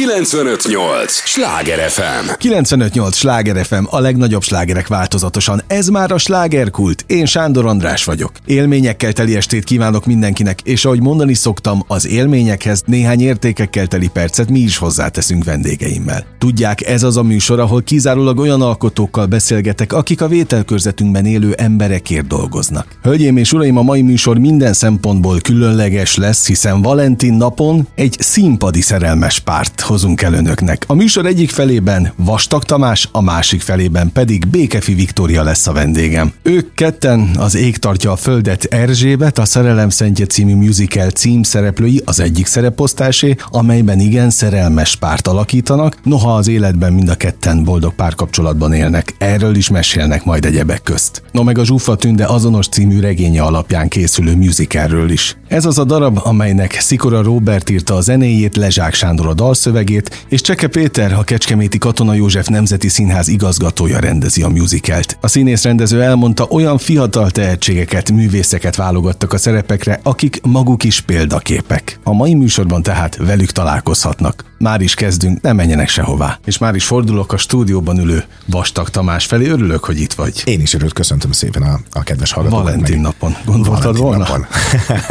958! 0.00 1.12
Sláger 1.12 1.90
FM! 1.90 2.30
958! 2.38 3.16
Sláger 3.16 3.64
FM, 3.64 3.84
a 3.84 4.00
legnagyobb 4.00 4.42
slágerek 4.42 4.86
változatosan. 4.86 5.62
Ez 5.66 5.88
már 5.88 6.12
a 6.12 6.18
slágerkult. 6.18 7.04
Én 7.06 7.26
Sándor 7.26 7.66
András 7.66 8.04
vagyok. 8.04 8.32
Élményekkel 8.44 9.12
teli 9.12 9.36
estét 9.36 9.64
kívánok 9.64 10.06
mindenkinek, 10.06 10.60
és 10.60 10.84
ahogy 10.84 11.02
mondani 11.02 11.34
szoktam, 11.34 11.84
az 11.86 12.06
élményekhez 12.06 12.82
néhány 12.86 13.20
értékekkel 13.20 13.86
teli 13.86 14.08
percet 14.08 14.50
mi 14.50 14.58
is 14.58 14.76
hozzáteszünk 14.76 15.44
vendégeimmel. 15.44 16.24
Tudják, 16.38 16.86
ez 16.86 17.02
az 17.02 17.16
a 17.16 17.22
műsor, 17.22 17.60
ahol 17.60 17.82
kizárólag 17.82 18.38
olyan 18.38 18.62
alkotókkal 18.62 19.26
beszélgetek, 19.26 19.92
akik 19.92 20.20
a 20.20 20.28
vételkörzetünkben 20.28 21.26
élő 21.26 21.52
emberekért 21.52 22.26
dolgoznak. 22.26 22.86
Hölgyeim 23.02 23.36
és 23.36 23.52
uraim, 23.52 23.76
a 23.76 23.82
mai 23.82 24.02
műsor 24.02 24.38
minden 24.38 24.72
szempontból 24.72 25.40
különleges 25.40 26.16
lesz, 26.16 26.46
hiszen 26.46 26.82
Valentin 26.82 27.34
napon 27.34 27.88
egy 27.94 28.16
színpadi 28.18 28.80
szerelmes 28.80 29.38
párt 29.38 29.88
hozunk 29.90 30.22
el 30.22 30.34
önöknek. 30.34 30.84
A 30.86 30.94
műsor 30.94 31.26
egyik 31.26 31.50
felében 31.50 32.12
Vastag 32.16 32.64
Tamás, 32.64 33.08
a 33.12 33.22
másik 33.22 33.60
felében 33.60 34.12
pedig 34.12 34.46
Békefi 34.46 34.94
Viktória 34.94 35.42
lesz 35.42 35.66
a 35.66 35.72
vendégem. 35.72 36.32
Ők 36.42 36.74
ketten 36.74 37.30
az 37.38 37.54
Ég 37.54 37.76
tartja 37.76 38.12
a 38.12 38.16
földet 38.16 38.64
Erzsébet, 38.64 39.38
a 39.38 39.44
Szerelem 39.44 39.88
Szentje 39.88 40.26
című 40.26 40.54
musical 40.54 41.10
címszereplői 41.10 42.02
az 42.04 42.20
egyik 42.20 42.46
szereposztásé, 42.46 43.36
amelyben 43.50 44.00
igen 44.00 44.30
szerelmes 44.30 44.96
párt 44.96 45.26
alakítanak, 45.26 45.96
noha 46.04 46.34
az 46.34 46.48
életben 46.48 46.92
mind 46.92 47.08
a 47.08 47.14
ketten 47.14 47.64
boldog 47.64 47.94
párkapcsolatban 47.94 48.72
élnek. 48.72 49.14
Erről 49.18 49.54
is 49.54 49.68
mesélnek 49.70 50.24
majd 50.24 50.44
egyebek 50.44 50.82
közt. 50.82 51.22
No 51.32 51.42
meg 51.42 51.58
a 51.58 51.64
Zsuffa 51.64 51.94
Tünde 51.94 52.26
azonos 52.26 52.68
című 52.68 53.00
regénye 53.00 53.42
alapján 53.42 53.88
készülő 53.88 54.36
musicalről 54.36 55.10
is. 55.10 55.36
Ez 55.48 55.64
az 55.64 55.78
a 55.78 55.84
darab, 55.84 56.20
amelynek 56.22 56.72
Szikora 56.80 57.22
Robert 57.22 57.70
írta 57.70 57.94
a 57.94 58.00
zenéjét, 58.00 58.56
Lezsák 58.56 58.94
Sándor 58.94 59.26
a 59.26 59.34
dalszövegét, 59.80 60.26
és 60.28 60.40
Cseke 60.40 60.66
Péter, 60.66 61.12
a 61.12 61.22
Kecskeméti 61.22 61.78
Katona 61.78 62.14
József 62.14 62.46
Nemzeti 62.46 62.88
Színház 62.88 63.28
igazgatója 63.28 63.98
rendezi 63.98 64.42
a 64.42 64.48
musicalt. 64.48 65.16
A 65.20 65.28
színész 65.28 65.64
rendező 65.64 66.02
elmondta, 66.02 66.44
olyan 66.44 66.78
fiatal 66.78 67.30
tehetségeket, 67.30 68.10
művészeket 68.10 68.76
válogattak 68.76 69.32
a 69.32 69.38
szerepekre, 69.38 70.00
akik 70.02 70.40
maguk 70.42 70.84
is 70.84 71.00
példaképek. 71.00 71.98
A 72.04 72.12
mai 72.12 72.34
műsorban 72.34 72.82
tehát 72.82 73.16
velük 73.16 73.50
találkozhatnak. 73.50 74.49
Már 74.62 74.80
is 74.80 74.94
kezdünk, 74.94 75.40
nem 75.40 75.56
menjenek 75.56 75.88
sehová. 75.88 76.38
És 76.44 76.58
már 76.58 76.74
is 76.74 76.84
fordulok 76.84 77.32
a 77.32 77.36
stúdióban 77.36 77.98
ülő 77.98 78.24
Vastag 78.46 78.88
Tamás 78.88 79.26
felé. 79.26 79.48
Örülök, 79.48 79.84
hogy 79.84 80.00
itt 80.00 80.12
vagy. 80.12 80.42
Én 80.44 80.60
is 80.60 80.74
örülök, 80.74 80.92
köszöntöm 80.92 81.32
szépen 81.32 81.62
a, 81.62 81.80
a 81.90 82.02
kedves 82.02 82.32
hallgatókat. 82.32 82.64
Valentin 82.64 82.94
meg... 82.94 83.04
napon. 83.04 83.36
Gondoltad 83.44 83.82
Valentin 83.82 84.02
volna? 84.02 84.18
Napon. 84.18 84.46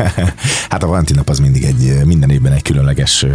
hát 0.70 0.84
a 0.84 0.88
Valentin 0.88 1.16
nap 1.16 1.30
az 1.30 1.40
mindig 1.40 1.64
egy, 1.64 2.06
minden 2.06 2.30
évben 2.30 2.52
egy 2.52 2.62
különleges 2.62 3.24
ö, 3.24 3.28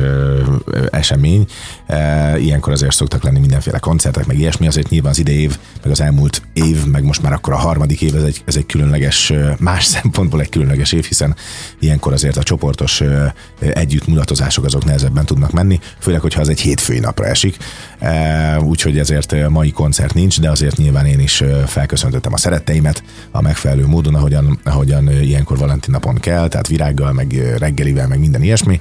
ö, 0.64 0.86
esemény. 0.90 1.46
E, 1.86 2.38
ilyenkor 2.38 2.72
azért 2.72 2.94
szoktak 2.94 3.22
lenni 3.22 3.38
mindenféle 3.38 3.78
koncertek, 3.78 4.26
meg 4.26 4.38
ilyesmi, 4.38 4.66
azért 4.66 4.88
nyilván 4.88 5.10
az 5.10 5.18
idei 5.18 5.40
év, 5.40 5.58
meg 5.82 5.92
az 5.92 6.00
elmúlt 6.00 6.42
év, 6.52 6.84
meg 6.86 7.04
most 7.04 7.22
már 7.22 7.32
akkor 7.32 7.52
a 7.52 7.58
harmadik 7.58 8.02
év, 8.02 8.16
ez 8.16 8.22
egy, 8.22 8.42
ez 8.44 8.56
egy 8.56 8.66
különleges, 8.66 9.32
más 9.58 9.84
szempontból 9.94 10.40
egy 10.40 10.48
különleges 10.48 10.92
év, 10.92 11.04
hiszen 11.04 11.36
ilyenkor 11.80 12.12
azért 12.12 12.36
a 12.36 12.42
csoportos 12.42 13.00
ö, 13.00 13.26
együttmulatozások 13.58 14.64
azok 14.64 14.84
nehezebben 14.84 15.24
tudnak 15.24 15.50
menni, 15.50 15.80
főleg, 16.04 16.20
hogyha 16.20 16.40
az 16.40 16.48
egy 16.48 16.60
hétfői 16.60 16.98
napra 16.98 17.26
esik. 17.26 17.56
E, 17.98 18.60
úgyhogy 18.60 18.98
ezért 18.98 19.48
mai 19.48 19.70
koncert 19.70 20.14
nincs, 20.14 20.40
de 20.40 20.50
azért 20.50 20.76
nyilván 20.76 21.06
én 21.06 21.20
is 21.20 21.42
felköszöntöttem 21.66 22.32
a 22.32 22.36
szeretteimet 22.36 23.02
a 23.30 23.40
megfelelő 23.40 23.86
módon, 23.86 24.14
ahogyan, 24.14 24.58
ahogyan 24.64 25.10
ilyenkor 25.10 25.58
Valentin 25.58 25.92
napon 25.92 26.14
kell, 26.14 26.48
tehát 26.48 26.68
virággal, 26.68 27.12
meg 27.12 27.56
reggelivel, 27.58 28.08
meg 28.08 28.18
minden 28.18 28.42
ilyesmi. 28.42 28.80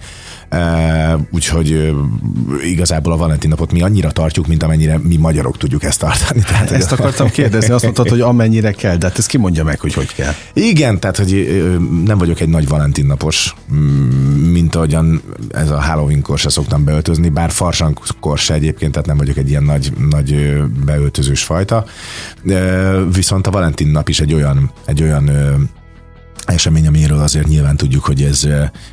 Úgyhogy 1.32 1.94
igazából 2.64 3.14
a 3.14 3.18
Valentin 3.18 3.50
napot 3.50 3.72
mi 3.72 3.82
annyira 3.82 4.12
tartjuk, 4.12 4.48
mint 4.48 4.64
amennyire 4.64 5.00
mi 5.04 5.18
magyarok 5.18 5.58
tudjuk 5.58 5.84
ezt 5.84 6.00
tartani. 6.00 6.42
Tehát, 6.42 6.72
ezt 6.72 6.92
akartam 6.92 7.30
kérdezni, 7.30 7.74
azt 7.74 7.84
mondtad, 7.84 8.10
hogy 8.10 8.22
amennyire 8.22 8.72
kell, 8.72 8.98
de 8.98 9.08
hát 9.08 9.18
ezt 9.18 9.28
ki 9.28 9.38
mondja 9.38 9.64
meg, 9.64 9.80
hogy 9.80 9.94
hogy 9.94 10.14
kell. 10.16 10.34
Igen, 10.54 11.00
tehát 11.00 11.18
hogy 11.18 11.64
nem 12.06 12.18
vagyok 12.18 12.40
egy 12.40 12.50
nagy 12.50 12.68
Valentin 12.68 13.06
napos, 13.06 13.56
mint 14.52 14.76
ahogyan 14.76 15.22
ez 15.52 15.70
a 15.70 15.82
Halloweenkor 15.82 16.40
se 16.40 16.50
szoktam 16.50 16.84
beöltözni, 16.84 17.30
bár 17.30 17.52
farsankor 17.52 18.38
se 18.38 18.54
egyébként, 18.54 18.92
tehát 18.92 19.08
nem 19.08 19.18
vagyok 19.18 19.38
egy 19.38 19.50
ilyen 19.50 19.64
nagy, 19.64 19.94
nagy 20.10 20.62
beöltözős 20.86 21.44
fajta. 21.44 21.86
Viszont 23.14 23.48
a 23.48 23.52
Valentin 23.52 23.88
nap 23.88 24.10
is 24.10 24.20
egy 24.20 24.34
olyan, 24.34 24.72
egy 24.86 25.02
olyan 25.02 25.30
esemény, 26.46 26.88
amiről 26.88 27.20
azért 27.20 27.48
nyilván 27.48 27.78
tudjuk, 27.78 28.04
hogy 28.04 28.22
ez, 28.22 28.48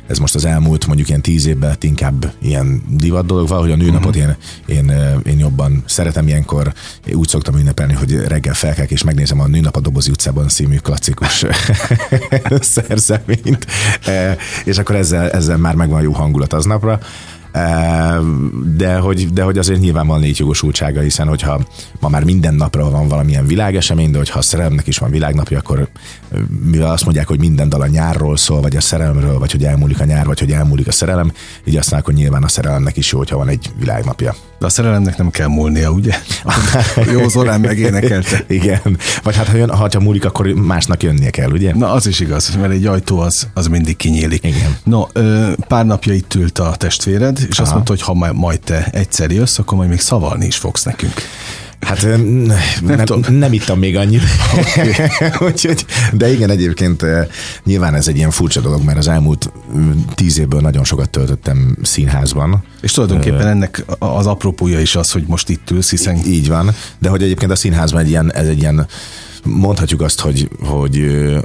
ez 0.07 0.17
most 0.17 0.35
az 0.35 0.45
elmúlt 0.45 0.87
mondjuk 0.87 1.07
ilyen 1.07 1.21
tíz 1.21 1.45
évben 1.45 1.75
inkább 1.79 2.33
ilyen 2.41 2.83
divat 2.89 3.25
dolog, 3.25 3.47
valahogy 3.47 3.71
a 3.71 3.75
nőnapot 3.75 4.15
uh-huh. 4.15 4.35
én, 4.65 4.77
én, 4.77 5.21
én 5.25 5.39
jobban 5.39 5.83
szeretem 5.85 6.27
ilyenkor, 6.27 6.73
úgy 7.13 7.27
szoktam 7.27 7.57
ünnepelni, 7.57 7.93
hogy 7.93 8.15
reggel 8.15 8.53
felkelek 8.53 8.91
és 8.91 9.03
megnézem 9.03 9.39
a 9.39 9.47
Nőnap 9.47 9.75
a 9.75 9.79
Dobozi 9.79 10.09
utcában 10.09 10.49
színű 10.49 10.77
klasszikus 10.77 11.45
szerzeményt, 12.59 13.67
és 14.63 14.77
akkor 14.77 14.95
ezzel, 14.95 15.29
ezzel 15.29 15.57
már 15.57 15.75
megvan 15.75 16.01
jó 16.01 16.11
hangulat 16.11 16.53
aznapra 16.53 16.99
de 18.75 18.97
hogy, 18.97 19.33
de 19.33 19.43
hogy 19.43 19.57
azért 19.57 19.79
nyilván 19.79 20.07
van 20.07 20.19
létjogosultsága, 20.19 21.01
hiszen 21.01 21.27
hogyha 21.27 21.61
ma 21.99 22.09
már 22.09 22.23
minden 22.23 22.53
napra 22.53 22.89
van 22.89 23.07
valamilyen 23.07 23.45
világesemény, 23.45 24.11
de 24.11 24.17
hogyha 24.17 24.39
a 24.39 24.41
szerelemnek 24.41 24.87
is 24.87 24.97
van 24.97 25.11
világnapja, 25.11 25.57
akkor 25.57 25.89
mivel 26.63 26.91
azt 26.91 27.03
mondják, 27.03 27.27
hogy 27.27 27.39
minden 27.39 27.69
dal 27.69 27.81
a 27.81 27.87
nyárról 27.87 28.37
szól, 28.37 28.61
vagy 28.61 28.75
a 28.75 28.81
szerelemről, 28.81 29.39
vagy 29.39 29.51
hogy 29.51 29.65
elmúlik 29.65 29.99
a 29.99 30.05
nyár, 30.05 30.25
vagy 30.25 30.39
hogy 30.39 30.51
elmúlik 30.51 30.87
a 30.87 30.91
szerelem, 30.91 31.31
így 31.63 31.77
azt 31.77 31.93
hogy 31.93 32.13
nyilván 32.13 32.43
a 32.43 32.47
szerelemnek 32.47 32.97
is 32.97 33.11
jó, 33.11 33.17
hogyha 33.17 33.37
van 33.37 33.47
egy 33.47 33.71
világnapja. 33.79 34.35
De 34.61 34.67
a 34.67 34.69
szerelemnek 34.69 35.17
nem 35.17 35.29
kell 35.29 35.47
múlnia, 35.47 35.89
ugye? 35.89 36.17
Jó 37.13 37.27
Zorán 37.27 37.59
megénekelte. 37.59 38.43
Igen. 38.47 38.97
Vagy 39.23 39.35
hát 39.35 39.47
ha, 39.47 39.57
jön, 39.57 39.69
ha 39.69 39.89
múlik, 39.99 40.25
akkor 40.25 40.47
másnak 40.47 41.03
jönnie 41.03 41.29
kell, 41.29 41.51
ugye? 41.51 41.75
Na, 41.75 41.91
az 41.91 42.07
is 42.07 42.19
igaz, 42.19 42.55
mert 42.55 42.71
egy 42.71 42.85
ajtó 42.85 43.19
az, 43.19 43.47
az 43.53 43.67
mindig 43.67 43.95
kinyílik. 43.95 44.43
Igen. 44.43 44.77
No, 44.83 45.03
pár 45.67 45.85
napja 45.85 46.13
itt 46.13 46.33
ült 46.33 46.59
a 46.59 46.75
testvéred, 46.75 47.37
és 47.49 47.55
Aha. 47.55 47.61
azt 47.61 47.71
mondta, 47.73 47.91
hogy 47.91 48.01
ha 48.01 48.33
majd 48.33 48.59
te 48.59 48.87
egyszer 48.91 49.31
jössz, 49.31 49.57
akkor 49.57 49.77
majd 49.77 49.89
még 49.89 49.99
szavalni 49.99 50.45
is 50.45 50.57
fogsz 50.57 50.83
nekünk. 50.83 51.13
Hát 51.81 52.01
nem, 52.01 52.21
nem, 52.81 53.19
nem 53.29 53.53
ittam 53.53 53.79
még 53.79 53.97
annyit. 53.97 54.21
Úgyhogy, 55.47 55.85
de 56.13 56.33
igen, 56.33 56.49
egyébként 56.49 57.05
nyilván 57.63 57.93
ez 57.93 58.07
egy 58.07 58.15
ilyen 58.15 58.31
furcsa 58.31 58.61
dolog, 58.61 58.83
mert 58.83 58.97
az 58.97 59.07
elmúlt 59.07 59.51
tíz 60.15 60.39
évből 60.39 60.61
nagyon 60.61 60.83
sokat 60.83 61.09
töltöttem 61.09 61.77
színházban. 61.81 62.63
És 62.81 62.91
tulajdonképpen 62.91 63.47
ennek 63.47 63.83
az 63.99 64.27
apropója 64.27 64.79
is 64.79 64.95
az, 64.95 65.11
hogy 65.11 65.23
most 65.27 65.49
itt 65.49 65.71
ülsz, 65.71 65.89
hiszen... 65.89 66.19
Így 66.25 66.47
van, 66.47 66.71
de 66.99 67.09
hogy 67.09 67.23
egyébként 67.23 67.51
a 67.51 67.55
színházban 67.55 68.01
egy 68.01 68.09
ilyen, 68.09 68.33
ez 68.33 68.47
egy 68.47 68.59
ilyen, 68.59 68.87
mondhatjuk 69.43 70.01
azt, 70.01 70.19
hogy, 70.19 70.49
hogy 70.63 71.03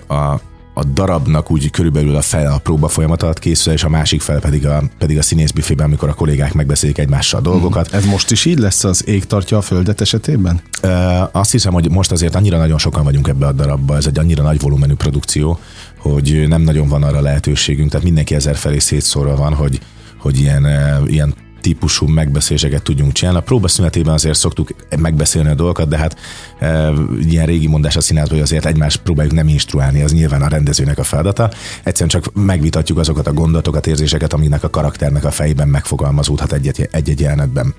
a 0.08 0.40
a 0.78 0.84
darabnak 0.84 1.50
úgy 1.50 1.70
körülbelül 1.70 2.16
a 2.16 2.20
fel 2.20 2.52
a 2.52 2.58
próba 2.58 2.88
folyamat 2.88 3.22
alatt 3.22 3.38
készül, 3.38 3.72
és 3.72 3.84
a 3.84 3.88
másik 3.88 4.20
fel 4.20 4.40
pedig 4.40 4.66
a, 4.66 4.82
pedig 4.98 5.18
a 5.18 5.22
színészbüfében, 5.22 5.86
amikor 5.86 6.08
a 6.08 6.14
kollégák 6.14 6.54
megbeszélik 6.54 6.98
egymással 6.98 7.40
a 7.40 7.42
dolgokat. 7.42 7.92
Ez 7.92 8.04
most 8.04 8.30
is 8.30 8.44
így 8.44 8.58
lesz 8.58 8.84
az 8.84 9.08
Ég 9.08 9.24
tartja 9.24 9.56
a 9.56 9.60
földet 9.60 10.00
esetében? 10.00 10.60
E, 10.80 11.28
azt 11.32 11.50
hiszem, 11.50 11.72
hogy 11.72 11.90
most 11.90 12.12
azért 12.12 12.34
annyira 12.34 12.58
nagyon 12.58 12.78
sokan 12.78 13.04
vagyunk 13.04 13.28
ebbe 13.28 13.46
a 13.46 13.52
darabba, 13.52 13.96
ez 13.96 14.06
egy 14.06 14.18
annyira 14.18 14.42
nagy 14.42 14.60
volumenű 14.60 14.94
produkció, 14.94 15.58
hogy 15.98 16.48
nem 16.48 16.62
nagyon 16.62 16.88
van 16.88 17.02
arra 17.02 17.20
lehetőségünk, 17.20 17.90
tehát 17.90 18.06
mindenki 18.06 18.34
ezer 18.34 18.56
felé 18.56 18.78
szétszórva 18.78 19.36
van, 19.36 19.54
hogy, 19.54 19.80
hogy 20.18 20.38
ilyen, 20.38 20.66
ilyen 21.06 21.34
típusú 21.66 22.06
megbeszéléseket 22.06 22.82
tudjunk 22.82 23.12
csinálni. 23.12 23.38
A 23.38 23.42
próbaszünetében 23.42 24.14
azért 24.14 24.38
szoktuk 24.38 24.68
megbeszélni 24.98 25.48
a 25.48 25.54
dolgokat, 25.54 25.88
de 25.88 25.96
hát 25.96 26.16
e, 26.58 26.92
ilyen 27.20 27.46
régi 27.46 27.66
mondás 27.66 27.96
a 27.96 28.00
színházban, 28.00 28.34
hogy 28.34 28.46
azért 28.46 28.66
egymást 28.66 29.02
próbáljuk 29.02 29.34
nem 29.34 29.48
instruálni, 29.48 30.02
az 30.02 30.12
nyilván 30.12 30.42
a 30.42 30.48
rendezőnek 30.48 30.98
a 30.98 31.02
feladata. 31.02 31.50
Egyszerűen 31.84 32.08
csak 32.08 32.34
megvitatjuk 32.34 32.98
azokat 32.98 33.26
a 33.26 33.32
gondolatokat, 33.32 33.86
érzéseket, 33.86 34.32
aminek 34.32 34.64
a 34.64 34.70
karakternek 34.70 35.24
a 35.24 35.30
fejében 35.30 35.68
megfogalmazódhat 35.68 36.52
egy-egy 36.52 37.20
jelenetben. 37.20 37.74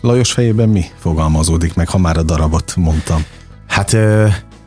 Lajos 0.00 0.32
fejében 0.32 0.68
mi 0.68 0.84
fogalmazódik 0.98 1.74
meg, 1.74 1.88
ha 1.88 1.98
már 1.98 2.16
a 2.16 2.22
darabot 2.22 2.76
mondtam? 2.76 3.24
Hát 3.66 3.96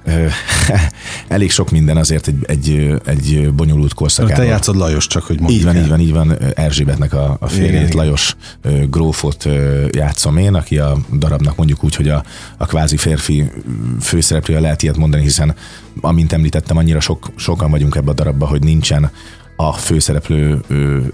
elég 1.28 1.52
sok 1.52 1.72
minden 1.72 1.98
azért 1.98 2.28
egy, 2.28 2.46
egy, 2.46 2.94
egy 3.06 3.54
bonyolult 3.54 3.94
korszakában. 3.94 4.38
Te 4.38 4.44
játszod 4.44 4.76
Lajos, 4.76 5.08
csak 5.08 5.24
hogy 5.24 5.40
mondjuk 5.40 5.60
Így 5.60 5.66
van, 5.66 5.76
el. 5.76 5.84
így 5.84 5.90
van, 5.90 6.00
így 6.00 6.14
van. 6.14 6.38
Erzsébetnek 6.54 7.14
a, 7.14 7.38
a 7.40 7.48
férjét, 7.48 7.94
Lajos 7.94 8.36
grófot 8.90 9.50
játszom 9.92 10.38
én, 10.38 10.54
aki 10.54 10.78
a 10.78 10.98
darabnak 11.18 11.56
mondjuk 11.56 11.84
úgy, 11.84 11.96
hogy 11.96 12.10
a, 12.10 12.24
a 12.58 12.66
kvázi 12.66 12.98
férfi 12.98 13.52
főszereplője 14.02 14.60
lehet 14.60 14.84
ilyet 14.84 14.98
mondani, 14.98 15.24
hiszen 15.24 15.56
amint 16.02 16.34
említettem, 16.34 16.78
annyira 16.78 17.00
sok, 17.00 17.32
sokan 17.36 17.72
vagyunk 17.72 17.96
ebbe 17.96 18.12
a 18.12 18.14
darabba, 18.14 18.48
hogy 18.48 18.64
nincsen 18.64 19.12
a 19.56 19.74
főszereplő 19.74 20.62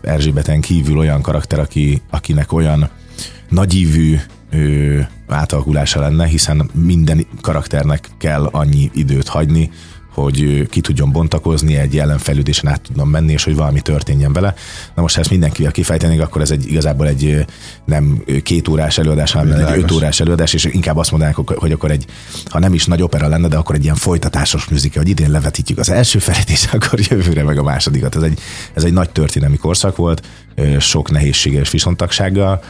Erzsébeten 0.02 0.62
kívül 0.62 0.98
olyan 0.98 1.22
karakter, 1.22 1.60
aki, 1.60 2.02
akinek 2.10 2.54
olyan 2.54 2.90
nagyívű 3.50 4.18
átalakulása 5.28 6.00
lenne, 6.00 6.26
hiszen 6.26 6.70
minden 6.74 7.26
karakternek 7.42 8.10
kell 8.18 8.46
annyi 8.52 8.90
időt 8.94 9.28
hagyni, 9.28 9.70
hogy 10.14 10.68
ki 10.70 10.82
tudjon 10.82 11.12
bontakozni, 11.12 11.76
egy 11.76 11.98
ellenfejlődésen 11.98 12.72
át 12.72 12.82
tudnom 12.82 13.10
menni, 13.10 13.32
és 13.32 13.44
hogy 13.44 13.56
valami 13.56 13.82
történjen 13.82 14.34
vele. 14.34 14.54
Na 14.96 15.02
most, 15.02 15.16
ha 15.16 15.22
ezt 15.22 15.30
mindenkivel 15.30 15.72
kifejtenénk, 15.72 16.22
akkor 16.22 16.42
ez 16.42 16.52
egy 16.52 16.72
igazából 16.72 17.08
egy 17.08 17.46
nem 17.86 18.24
két 18.44 18.68
órás 18.68 18.98
előadás, 18.98 19.32
hanem 19.32 19.48
Világos. 19.48 19.72
egy 19.72 19.84
öt 19.84 19.92
órás 19.92 20.20
előadás, 20.20 20.54
és 20.54 20.66
inkább 20.66 20.98
azt 20.98 21.12
mondanánk, 21.12 21.50
hogy 21.50 21.72
akkor 21.72 21.92
egy, 21.92 22.06
ha 22.46 22.60
nem 22.60 22.74
is 22.74 22.86
nagy 22.86 23.02
opera 23.02 23.28
lenne, 23.28 23.48
de 23.48 23.58
akkor 23.58 23.76
egy 23.76 23.84
ilyen 23.84 23.96
folytatásos 23.96 24.68
műzike, 24.68 25.00
hogy 25.00 25.10
idén 25.10 25.32
levetítjük 25.32 25.78
az 25.78 25.90
első 25.90 26.20
felét, 26.20 26.50
és 26.50 26.68
akkor 26.72 27.00
jövőre 27.10 27.44
meg 27.44 27.58
a 27.58 27.64
másodikat. 27.64 28.16
Ez 28.16 28.22
egy, 28.22 28.40
ez 28.74 28.84
egy 28.84 28.94
nagy 28.94 29.10
történelmi 29.10 29.58
korszak 29.58 29.96
volt, 29.96 30.28
sok 30.80 31.12
nehézséges 31.12 31.62
és 31.62 31.70
viszontagsággal, 31.70 32.64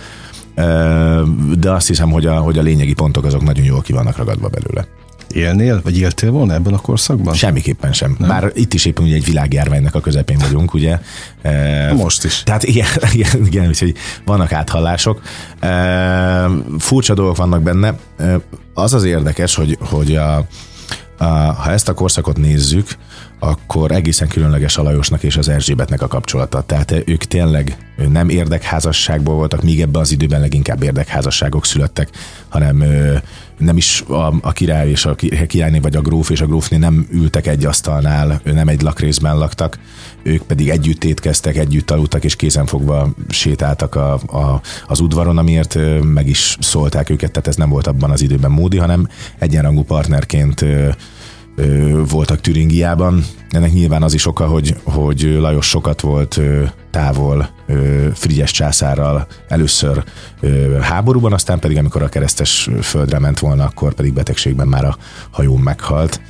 de 1.59 1.71
azt 1.71 1.87
hiszem, 1.87 2.11
hogy 2.11 2.25
a, 2.25 2.37
hogy 2.37 2.57
a 2.57 2.61
lényegi 2.61 2.93
pontok 2.93 3.25
azok 3.25 3.43
nagyon 3.43 3.65
jól 3.65 3.81
ki 3.81 3.93
vannak 3.93 4.17
ragadva 4.17 4.47
belőle. 4.47 4.87
Élnél, 5.31 5.81
vagy 5.83 5.97
éltél 5.97 6.31
volna 6.31 6.53
ebben 6.53 6.73
a 6.73 6.77
korszakban? 6.77 7.33
Semmiképpen 7.33 7.93
sem. 7.93 8.15
Nem? 8.19 8.29
Bár 8.29 8.51
itt 8.53 8.73
is 8.73 8.85
éppen 8.85 9.03
ugye 9.03 9.15
egy 9.15 9.25
világjárványnak 9.25 9.95
a 9.95 9.99
közepén 9.99 10.37
vagyunk, 10.37 10.73
ugye. 10.73 10.99
Most 11.95 12.23
is. 12.23 12.43
Tehát 12.43 12.63
igen, 12.63 12.87
igen, 13.13 13.45
igen 13.45 13.67
úgyhogy 13.67 13.95
vannak 14.25 14.51
áthallások. 14.51 15.21
Furcsa 16.77 17.13
dolgok 17.13 17.37
vannak 17.37 17.63
benne. 17.63 17.95
Az 18.73 18.93
az 18.93 19.03
érdekes, 19.03 19.55
hogy, 19.55 19.77
hogy 19.79 20.15
a, 20.15 20.47
a, 21.17 21.25
ha 21.53 21.71
ezt 21.71 21.89
a 21.89 21.93
korszakot 21.93 22.37
nézzük, 22.37 22.87
akkor 23.39 23.91
egészen 23.91 24.27
különleges 24.27 24.77
a 24.77 24.83
Lajosnak 24.83 25.23
és 25.23 25.37
az 25.37 25.49
Erzsébetnek 25.49 26.01
a 26.01 26.07
kapcsolata. 26.07 26.61
Tehát 26.61 27.03
ők 27.05 27.23
tényleg 27.23 27.77
nem 28.09 28.29
érdekházasságból 28.29 29.35
voltak, 29.35 29.63
míg 29.63 29.81
ebben 29.81 30.01
az 30.01 30.11
időben 30.11 30.39
leginkább 30.39 30.83
érdekházasságok 30.83 31.65
születtek, 31.65 32.09
hanem 32.49 32.83
nem 33.57 33.77
is 33.77 34.03
a, 34.07 34.33
a 34.41 34.51
király 34.51 34.89
és 34.89 35.05
a 35.05 35.15
királyné 35.47 35.79
vagy 35.79 35.95
a 35.95 36.01
gróf 36.01 36.29
és 36.29 36.41
a 36.41 36.45
grófné 36.45 36.77
nem 36.77 37.07
ültek 37.11 37.47
egy 37.47 37.65
asztalnál, 37.65 38.41
nem 38.43 38.67
egy 38.67 38.81
lakrészben 38.81 39.37
laktak, 39.37 39.79
ők 40.23 40.41
pedig 40.41 40.69
együtt 40.69 41.03
étkeztek, 41.03 41.57
együtt 41.57 41.91
aludtak, 41.91 42.23
és 42.23 42.35
kézenfogva 42.35 43.09
sétáltak 43.29 43.95
a, 43.95 44.13
a, 44.13 44.61
az 44.87 44.99
udvaron, 44.99 45.37
amiért 45.37 45.77
meg 46.01 46.27
is 46.27 46.57
szólták 46.59 47.09
őket, 47.09 47.31
tehát 47.31 47.47
ez 47.47 47.55
nem 47.55 47.69
volt 47.69 47.87
abban 47.87 48.11
az 48.11 48.21
időben 48.21 48.51
módi, 48.51 48.77
hanem 48.77 49.07
egyenrangú 49.37 49.83
partnerként 49.83 50.65
voltak 52.09 52.41
Türingiában. 52.41 53.25
Ennek 53.49 53.71
nyilván 53.71 54.03
az 54.03 54.13
is 54.13 54.25
oka, 54.25 54.47
hogy, 54.47 54.75
hogy 54.83 55.21
Lajos 55.21 55.67
sokat 55.67 56.01
volt 56.01 56.39
távol 56.91 57.49
Frigyes 58.13 58.51
császárral 58.51 59.27
először 59.47 60.03
háborúban, 60.81 61.33
aztán 61.33 61.59
pedig 61.59 61.77
amikor 61.77 62.01
a 62.01 62.09
keresztes 62.09 62.69
földre 62.81 63.19
ment 63.19 63.39
volna, 63.39 63.63
akkor 63.63 63.93
pedig 63.93 64.13
betegségben 64.13 64.67
már 64.67 64.85
a 64.85 64.97
hajón 65.29 65.59
meghalt. 65.59 66.21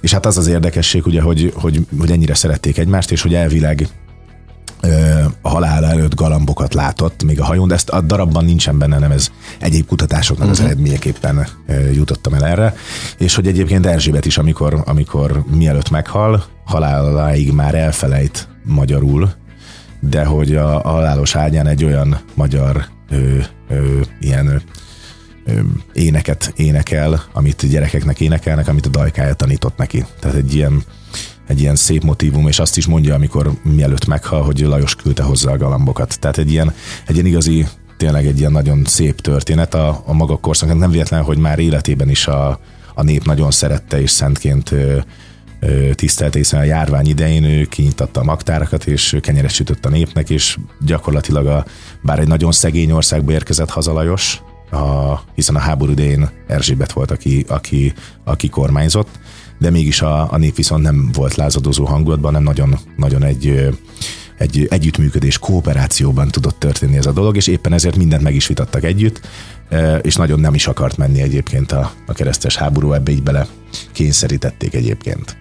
És 0.00 0.12
hát 0.12 0.26
az 0.26 0.38
az 0.38 0.46
érdekesség, 0.46 1.06
ugye, 1.06 1.20
hogy, 1.20 1.52
hogy, 1.54 1.86
hogy 1.98 2.10
ennyire 2.10 2.34
szerették 2.34 2.78
egymást, 2.78 3.10
és 3.10 3.22
hogy 3.22 3.34
elvileg 3.34 3.88
a 5.42 5.48
halál 5.48 5.86
előtt 5.86 6.14
galambokat 6.14 6.74
látott, 6.74 7.22
még 7.22 7.40
a 7.40 7.44
hajón, 7.44 7.68
de 7.68 7.74
ezt 7.74 7.88
a 7.88 8.00
darabban 8.00 8.44
nincsen 8.44 8.78
benne, 8.78 8.98
nem 8.98 9.10
ez 9.10 9.30
egyéb 9.58 9.86
kutatásoknak 9.86 10.48
uh-huh. 10.48 10.58
az 10.58 10.58
mhm. 10.58 10.66
eredményeképpen 10.66 11.46
jutottam 11.92 12.34
el 12.34 12.46
erre, 12.46 12.74
és 13.18 13.34
hogy 13.34 13.46
egyébként 13.46 13.86
Erzsébet 13.86 14.26
is, 14.26 14.38
amikor, 14.38 14.82
amikor 14.84 15.44
mielőtt 15.56 15.90
meghal, 15.90 16.44
haláláig 16.64 17.52
már 17.52 17.74
elfelejt 17.74 18.48
magyarul, 18.64 19.32
de 20.00 20.24
hogy 20.24 20.54
a, 20.56 20.84
a 20.84 20.88
halálos 20.88 21.36
ágyán 21.36 21.66
egy 21.66 21.84
olyan 21.84 22.20
magyar 22.34 22.84
ö, 23.10 23.38
ö, 23.68 24.00
ilyen 24.20 24.62
ö, 25.44 25.60
éneket 25.92 26.52
énekel, 26.56 27.22
amit 27.32 27.68
gyerekeknek 27.68 28.20
énekelnek, 28.20 28.68
amit 28.68 28.86
a 28.86 28.90
dajkája 28.90 29.34
tanított 29.34 29.76
neki. 29.76 30.04
Tehát 30.20 30.36
egy 30.36 30.54
ilyen 30.54 30.82
egy 31.50 31.60
ilyen 31.60 31.76
szép 31.76 32.02
motivum, 32.02 32.48
és 32.48 32.58
azt 32.58 32.76
is 32.76 32.86
mondja, 32.86 33.14
amikor 33.14 33.52
mielőtt 33.62 34.06
meghal, 34.06 34.42
hogy 34.42 34.60
Lajos 34.60 34.94
küldte 34.94 35.22
hozzá 35.22 35.52
a 35.52 35.56
galambokat. 35.56 36.18
Tehát 36.20 36.38
egy 36.38 36.50
ilyen, 36.50 36.72
egy 37.06 37.14
ilyen 37.14 37.26
igazi, 37.26 37.66
tényleg 37.96 38.26
egy 38.26 38.38
ilyen 38.38 38.52
nagyon 38.52 38.84
szép 38.84 39.20
történet 39.20 39.74
a, 39.74 40.02
a 40.06 40.12
maga 40.12 40.36
korszaknak. 40.36 40.78
Nem 40.78 40.90
véletlen, 40.90 41.22
hogy 41.22 41.38
már 41.38 41.58
életében 41.58 42.08
is 42.08 42.26
a, 42.26 42.60
a 42.94 43.02
nép 43.02 43.24
nagyon 43.24 43.50
szerette 43.50 44.00
és 44.00 44.10
szentként 44.10 44.74
tisztelt, 45.94 46.34
hiszen 46.34 46.60
a 46.60 46.64
járvány 46.64 47.06
idején 47.06 47.44
ő 47.44 47.64
kinyitatta 47.64 48.20
a 48.20 48.24
magtárakat, 48.24 48.86
és 48.86 49.16
kenyeret 49.20 49.50
sütött 49.50 49.84
a 49.84 49.88
népnek, 49.88 50.30
és 50.30 50.58
gyakorlatilag 50.80 51.46
a, 51.46 51.64
bár 52.02 52.18
egy 52.18 52.28
nagyon 52.28 52.52
szegény 52.52 52.90
országba 52.90 53.32
érkezett 53.32 53.70
haza 53.70 53.92
Lajos, 53.92 54.42
a, 54.70 55.14
hiszen 55.34 55.56
a 55.56 55.58
háború 55.58 55.90
idején 55.90 56.30
Erzsébet 56.46 56.92
volt, 56.92 57.10
aki, 57.10 57.44
aki, 57.48 57.92
aki 58.24 58.48
kormányzott, 58.48 59.08
de 59.60 59.70
mégis 59.70 60.02
a, 60.02 60.32
a 60.32 60.36
nép 60.36 60.56
viszont 60.56 60.82
nem 60.82 61.10
volt 61.12 61.34
lázadozó 61.34 61.84
hangulatban, 61.84 62.32
nem 62.32 62.42
nagyon, 62.42 62.78
nagyon 62.96 63.24
egy, 63.24 63.68
egy 64.38 64.66
együttműködés, 64.70 65.38
kooperációban 65.38 66.28
tudott 66.28 66.58
történni 66.58 66.96
ez 66.96 67.06
a 67.06 67.12
dolog, 67.12 67.36
és 67.36 67.46
éppen 67.46 67.72
ezért 67.72 67.96
mindent 67.96 68.22
meg 68.22 68.34
is 68.34 68.46
vitattak 68.46 68.84
együtt, 68.84 69.20
és 70.02 70.16
nagyon 70.16 70.40
nem 70.40 70.54
is 70.54 70.66
akart 70.66 70.96
menni 70.96 71.22
egyébként 71.22 71.72
a, 71.72 71.92
a 72.06 72.12
keresztes 72.12 72.56
háború, 72.56 72.92
ebbe 72.92 73.10
így 73.10 73.22
bele 73.22 73.46
kényszerítették 73.92 74.74
egyébként. 74.74 75.36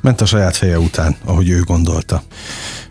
Ment 0.00 0.20
a 0.20 0.26
saját 0.26 0.56
feje 0.56 0.78
után, 0.78 1.16
ahogy 1.24 1.48
ő 1.48 1.60
gondolta. 1.60 2.22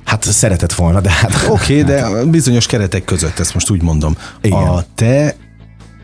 Hát 0.03 0.23
szeretett 0.23 0.73
volna, 0.73 1.01
de 1.01 1.11
hát... 1.11 1.47
Oké, 1.49 1.81
okay, 1.81 1.95
de 1.95 2.23
bizonyos 2.37 2.65
keretek 2.65 3.05
között, 3.05 3.39
ezt 3.39 3.53
most 3.53 3.69
úgy 3.69 3.81
mondom. 3.81 4.17
Igen. 4.41 4.67
A 4.67 4.83
te 4.95 5.35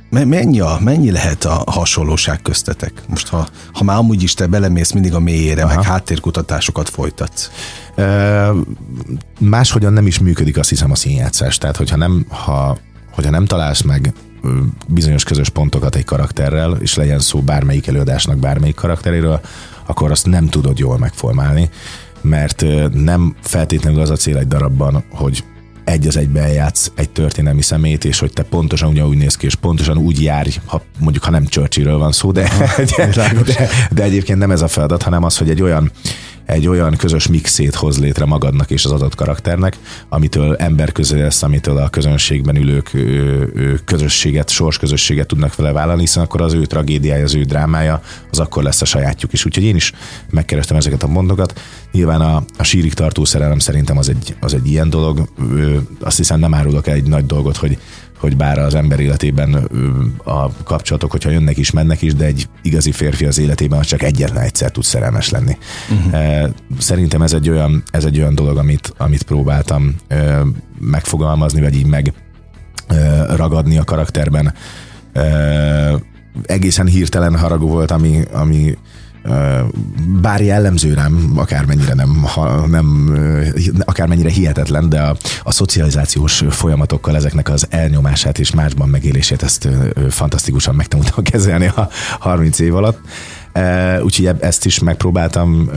Mennyi, 0.09 0.59
a, 0.59 0.77
mennyi 0.81 1.11
lehet 1.11 1.45
a 1.45 1.63
hasonlóság 1.65 2.41
köztetek? 2.41 2.91
Most 3.07 3.27
ha, 3.27 3.47
ha 3.73 3.83
már 3.83 3.97
amúgy 3.97 4.23
is 4.23 4.33
te 4.33 4.47
belemész 4.47 4.91
mindig 4.91 5.13
a 5.13 5.19
mélyére, 5.19 5.63
Aha. 5.63 5.75
meg 5.75 5.83
háttérkutatásokat 5.83 6.89
folytatsz. 6.89 7.49
E, 7.95 8.51
máshogyan 9.39 9.93
nem 9.93 10.07
is 10.07 10.19
működik 10.19 10.57
azt 10.57 10.69
hiszem 10.69 10.91
a 10.91 10.95
színjátszás. 10.95 11.57
Tehát 11.57 11.77
hogyha 11.77 11.97
nem, 11.97 12.25
ha, 12.29 12.77
hogyha 13.11 13.31
nem 13.31 13.45
találsz 13.45 13.81
meg 13.81 14.13
bizonyos 14.87 15.23
közös 15.23 15.49
pontokat 15.49 15.95
egy 15.95 16.05
karakterrel, 16.05 16.77
és 16.79 16.95
legyen 16.95 17.19
szó 17.19 17.41
bármelyik 17.41 17.87
előadásnak 17.87 18.37
bármelyik 18.37 18.75
karakteréről, 18.75 19.41
akkor 19.85 20.11
azt 20.11 20.25
nem 20.25 20.47
tudod 20.47 20.79
jól 20.79 20.97
megformálni, 20.97 21.69
mert 22.21 22.65
nem 22.93 23.35
feltétlenül 23.41 24.01
az 24.01 24.09
a 24.09 24.15
cél 24.15 24.37
egy 24.37 24.47
darabban, 24.47 25.03
hogy 25.09 25.43
egy 25.89 26.07
az 26.07 26.17
egybe 26.17 26.41
eljátsz 26.41 26.91
egy 26.95 27.09
történelmi 27.09 27.61
szemét, 27.61 28.05
és 28.05 28.19
hogy 28.19 28.33
te 28.33 28.43
pontosan 28.43 28.89
ugyanúgy 28.89 29.17
néz 29.17 29.35
ki, 29.35 29.45
és 29.45 29.55
pontosan 29.55 29.97
úgy 29.97 30.21
járj, 30.21 30.49
ha 30.65 30.81
mondjuk 30.99 31.23
ha 31.23 31.31
nem 31.31 31.45
Churchillről 31.45 31.97
van 31.97 32.11
szó, 32.11 32.31
de, 32.31 32.49
de, 32.97 33.07
de, 33.45 33.69
de 33.91 34.03
egyébként 34.03 34.39
nem 34.39 34.51
ez 34.51 34.61
a 34.61 34.67
feladat, 34.67 35.03
hanem 35.03 35.23
az, 35.23 35.37
hogy 35.37 35.49
egy 35.49 35.61
olyan 35.61 35.91
egy 36.49 36.67
olyan 36.67 36.95
közös 36.95 37.27
mixét 37.27 37.75
hoz 37.75 37.99
létre 37.99 38.25
magadnak 38.25 38.71
és 38.71 38.85
az 38.85 38.91
adott 38.91 39.15
karakternek, 39.15 39.77
amitől 40.09 40.55
ember 40.55 40.91
közé 40.91 41.21
lesz, 41.21 41.43
amitől 41.43 41.77
a 41.77 41.89
közönségben 41.89 42.55
ülők 42.55 42.91
közösséget, 43.85 44.49
sorsközösséget 44.49 45.27
tudnak 45.27 45.55
vele 45.55 45.71
vállalni, 45.71 46.01
hiszen 46.01 46.23
akkor 46.23 46.41
az 46.41 46.53
ő 46.53 46.65
tragédiája, 46.65 47.23
az 47.23 47.35
ő 47.35 47.43
drámája, 47.43 48.01
az 48.31 48.39
akkor 48.39 48.63
lesz 48.63 48.81
a 48.81 48.85
sajátjuk 48.85 49.33
is. 49.33 49.45
Úgyhogy 49.45 49.63
én 49.63 49.75
is 49.75 49.93
megkerestem 50.29 50.77
ezeket 50.77 51.03
a 51.03 51.07
mondokat. 51.07 51.61
Nyilván 51.91 52.21
a, 52.21 52.43
a 52.57 52.63
sírig 52.63 52.93
tartó 52.93 53.25
szerelem 53.25 53.59
szerintem 53.59 53.97
az 53.97 54.09
egy, 54.09 54.35
az 54.39 54.53
egy 54.53 54.67
ilyen 54.67 54.89
dolog. 54.89 55.29
Azt 56.01 56.17
hiszem 56.17 56.39
nem 56.39 56.53
árulok 56.53 56.87
el 56.87 56.95
egy 56.95 57.07
nagy 57.07 57.25
dolgot, 57.25 57.57
hogy 57.57 57.77
hogy 58.19 58.37
bár 58.37 58.59
az 58.59 58.75
ember 58.75 58.99
életében 58.99 59.53
a 60.23 60.63
kapcsolatok, 60.63 61.11
hogyha 61.11 61.29
jönnek 61.29 61.57
is, 61.57 61.71
mennek 61.71 62.01
is, 62.01 62.13
de 62.13 62.25
egy 62.25 62.49
igazi 62.61 62.91
férfi 62.91 63.25
az 63.25 63.39
életében 63.39 63.79
az 63.79 63.85
csak 63.85 64.01
egyetlen 64.01 64.43
egyszer 64.43 64.71
tud 64.71 64.83
szerelmes 64.83 65.29
lenni. 65.29 65.57
Uh-huh. 65.89 66.49
Szerintem 66.79 67.21
ez 67.21 67.33
egy 67.33 67.49
olyan, 67.49 67.83
ez 67.91 68.05
egy 68.05 68.19
olyan 68.19 68.35
dolog, 68.35 68.57
amit, 68.57 68.93
amit 68.97 69.23
próbáltam 69.23 69.95
megfogalmazni, 70.79 71.61
vagy 71.61 71.75
így 71.75 71.85
meg 71.85 72.13
ragadni 73.35 73.77
a 73.77 73.83
karakterben. 73.83 74.53
Egészen 76.43 76.87
hirtelen 76.87 77.37
haragú 77.37 77.67
volt, 77.67 77.91
ami, 77.91 78.21
ami 78.31 78.77
bár 80.21 80.41
jellemző 80.41 80.93
rám, 80.93 81.31
akármennyire 81.35 81.93
nem, 81.93 82.23
ha, 82.23 82.67
nem 82.67 83.17
akármennyire 83.79 84.29
hihetetlen, 84.29 84.89
de 84.89 85.01
a, 85.01 85.15
a 85.43 85.51
szocializációs 85.51 86.43
folyamatokkal 86.49 87.15
ezeknek 87.15 87.49
az 87.49 87.67
elnyomását 87.69 88.39
és 88.39 88.51
másban 88.51 88.89
megélését 88.89 89.43
ezt 89.43 89.67
fantasztikusan 90.09 90.75
megtanultam 90.75 91.23
kezelni 91.31 91.67
a 91.67 91.89
30 92.19 92.59
év 92.59 92.75
alatt. 92.75 92.99
Úgyhogy 94.03 94.35
ezt 94.39 94.65
is 94.65 94.79
megpróbáltam 94.79 95.69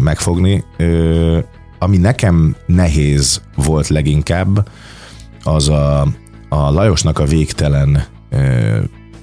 megfogni. 0.00 0.64
Ami 1.78 1.96
nekem 1.96 2.56
nehéz 2.66 3.40
volt 3.54 3.88
leginkább, 3.88 4.68
az 5.42 5.68
a, 5.68 6.00
a 6.48 6.70
Lajosnak 6.70 7.18
a 7.18 7.24
végtelen 7.24 8.04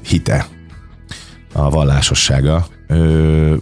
hite, 0.03 0.47
a 1.53 1.69
vallásossága, 1.69 2.67
Ö, 2.87 3.55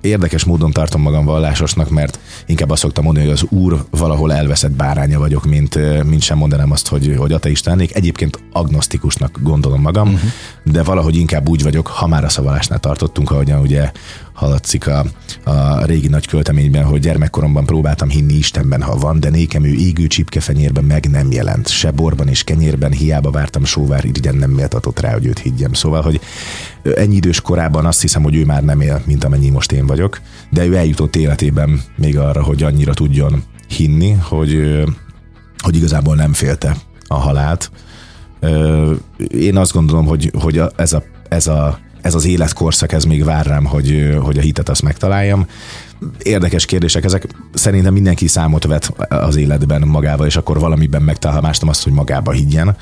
érdekes 0.00 0.44
módon 0.44 0.70
tartom 0.70 1.02
magam 1.02 1.24
vallásosnak, 1.24 1.90
mert 1.90 2.18
inkább 2.46 2.70
azt 2.70 2.82
szoktam 2.82 3.04
mondani, 3.04 3.26
hogy 3.26 3.34
az 3.34 3.46
úr 3.48 3.84
valahol 3.90 4.32
elveszett 4.32 4.70
báránya 4.70 5.18
vagyok, 5.18 5.44
mint, 5.44 6.04
mint 6.04 6.22
sem 6.22 6.38
mondanám 6.38 6.70
azt, 6.70 6.88
hogy, 6.88 7.14
hogy 7.18 7.32
ateista 7.32 7.70
lennék. 7.70 7.94
Egyébként 7.94 8.42
agnosztikusnak 8.52 9.38
gondolom 9.42 9.80
magam, 9.80 10.08
uh-huh. 10.08 10.30
de 10.64 10.82
valahogy 10.82 11.16
inkább 11.16 11.48
úgy 11.48 11.62
vagyok, 11.62 11.86
ha 11.86 12.06
már 12.06 12.24
a 12.24 12.28
szavalásnál 12.28 12.78
tartottunk, 12.78 13.30
ahogyan 13.30 13.60
ugye 13.60 13.90
haladszik 14.40 14.86
a, 14.86 15.04
a 15.44 15.84
régi 15.84 16.08
nagy 16.08 16.26
költeményben, 16.26 16.84
hogy 16.84 17.00
gyermekkoromban 17.00 17.64
próbáltam 17.64 18.08
hinni 18.08 18.34
Istenben, 18.34 18.82
ha 18.82 18.96
van, 18.96 19.20
de 19.20 19.30
nékem 19.30 19.64
ő 19.64 19.72
égő 19.72 20.06
csipkefenyérben 20.06 20.84
meg 20.84 21.10
nem 21.10 21.30
jelent. 21.30 21.68
Se 21.68 21.90
borban 21.90 22.28
és 22.28 22.44
kenyérben 22.44 22.92
hiába 22.92 23.30
vártam 23.30 23.64
sóvár 23.64 24.04
irigyen 24.04 24.34
nem 24.34 24.50
méltatott 24.50 25.00
rá, 25.00 25.12
hogy 25.12 25.26
őt 25.26 25.38
higgyem. 25.38 25.72
Szóval, 25.72 26.02
hogy 26.02 26.20
ennyi 26.96 27.14
idős 27.14 27.40
korában 27.40 27.86
azt 27.86 28.00
hiszem, 28.00 28.22
hogy 28.22 28.36
ő 28.36 28.44
már 28.44 28.64
nem 28.64 28.80
él, 28.80 29.02
mint 29.06 29.24
amennyi 29.24 29.50
most 29.50 29.72
én 29.72 29.86
vagyok, 29.86 30.20
de 30.50 30.66
ő 30.66 30.76
eljutott 30.76 31.16
életében 31.16 31.80
még 31.96 32.18
arra, 32.18 32.42
hogy 32.42 32.62
annyira 32.62 32.94
tudjon 32.94 33.42
hinni, 33.68 34.10
hogy, 34.10 34.82
hogy 35.58 35.76
igazából 35.76 36.14
nem 36.14 36.32
félte 36.32 36.76
a 37.06 37.14
halált. 37.14 37.70
Én 39.28 39.56
azt 39.56 39.72
gondolom, 39.72 40.06
hogy, 40.06 40.30
hogy 40.38 40.62
ez, 40.76 40.92
a, 40.92 41.02
ez, 41.28 41.46
a, 41.46 41.78
ez 42.02 42.14
az 42.14 42.24
életkorszak, 42.24 42.92
ez 42.92 43.04
még 43.04 43.24
vár 43.24 43.46
rám, 43.46 43.64
hogy, 43.64 44.16
hogy 44.22 44.38
a 44.38 44.40
hitet 44.40 44.68
azt 44.68 44.82
megtaláljam. 44.82 45.46
Érdekes 46.22 46.64
kérdések 46.64 47.04
ezek. 47.04 47.26
Szerintem 47.54 47.92
mindenki 47.92 48.26
számot 48.26 48.64
vet 48.64 48.92
az 49.08 49.36
életben 49.36 49.82
magával, 49.82 50.26
és 50.26 50.36
akkor 50.36 50.60
valamiben 50.60 51.02
megtalál, 51.02 51.40
más 51.40 51.58
nem 51.58 51.68
azt, 51.68 51.82
hogy 51.82 51.92
magába 51.92 52.32
higgyen. 52.32 52.76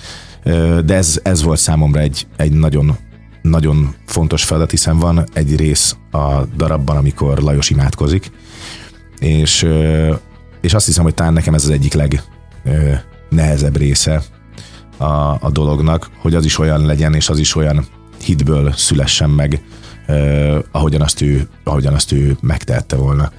De 0.85 0.95
ez, 0.95 1.21
ez 1.23 1.43
volt 1.43 1.59
számomra 1.59 2.01
egy, 2.01 2.27
egy 2.37 2.53
nagyon 2.53 2.97
nagyon 3.43 3.95
fontos 4.07 4.45
feladat, 4.45 4.71
hiszen 4.71 4.99
van 4.99 5.25
egy 5.33 5.57
rész 5.57 5.97
a 6.11 6.45
darabban, 6.57 6.97
amikor 6.97 7.39
Lajos 7.39 7.71
imádkozik, 7.71 8.31
és, 9.19 9.67
és 10.61 10.75
azt 10.75 10.87
hiszem, 10.87 11.05
hogy 11.05 11.15
talán 11.15 11.33
nekem 11.33 11.55
ez 11.55 11.65
az 11.65 11.71
egyik 11.71 11.93
legnehezebb 11.93 13.77
része 13.77 14.23
a, 14.97 15.05
a 15.41 15.51
dolognak, 15.53 16.11
hogy 16.19 16.35
az 16.35 16.45
is 16.45 16.59
olyan 16.59 16.87
legyen, 16.87 17.15
és 17.15 17.29
az 17.29 17.39
is 17.39 17.57
olyan 17.57 17.87
hitből 18.23 18.73
szülessen 18.77 19.31
meg, 19.31 19.63
eh, 20.07 20.59
ahogyan, 20.71 21.01
azt 21.03 21.21
ő, 21.21 21.49
ahogyan 21.65 21.95
azt 21.95 22.13
ő 22.13 22.37
megtehette 22.41 22.97
volna. 22.97 23.33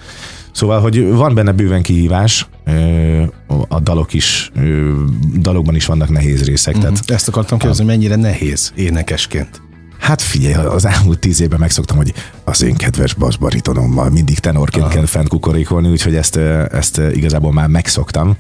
Szóval, 0.52 0.82
hogy 0.82 1.12
van 1.12 1.34
benne 1.34 1.52
bőven 1.52 1.82
kihívás, 1.82 2.48
a 3.68 3.80
dalok 3.80 4.14
is, 4.14 4.52
dalokban 5.40 5.76
is 5.76 5.86
vannak 5.86 6.10
nehéz 6.10 6.44
részek. 6.46 6.76
Uh-huh. 6.76 6.92
Tehát 6.92 7.10
Ezt 7.10 7.28
akartam 7.28 7.58
kérdezni, 7.58 7.84
hogy 7.84 7.94
mennyire 7.94 8.16
nehéz 8.16 8.74
énekesként. 8.76 9.62
Hát 10.00 10.22
figyelj, 10.22 10.54
az 10.54 10.86
elmúlt 10.86 11.20
tíz 11.20 11.42
évben 11.42 11.60
megszoktam, 11.60 11.98
hogy 11.98 12.14
az 12.44 12.62
én 12.62 12.76
kedves 12.76 13.14
basbaritonommal 13.14 14.10
mindig 14.10 14.40
tenorként 14.40 14.84
Aha. 14.84 14.94
kell 14.94 15.06
fent 15.06 15.28
kukorékolni, 15.28 15.90
úgyhogy 15.90 16.16
ezt, 16.16 16.36
ezt 16.72 17.02
igazából 17.14 17.54
már 17.54 17.68
megszoktam. 17.68 18.36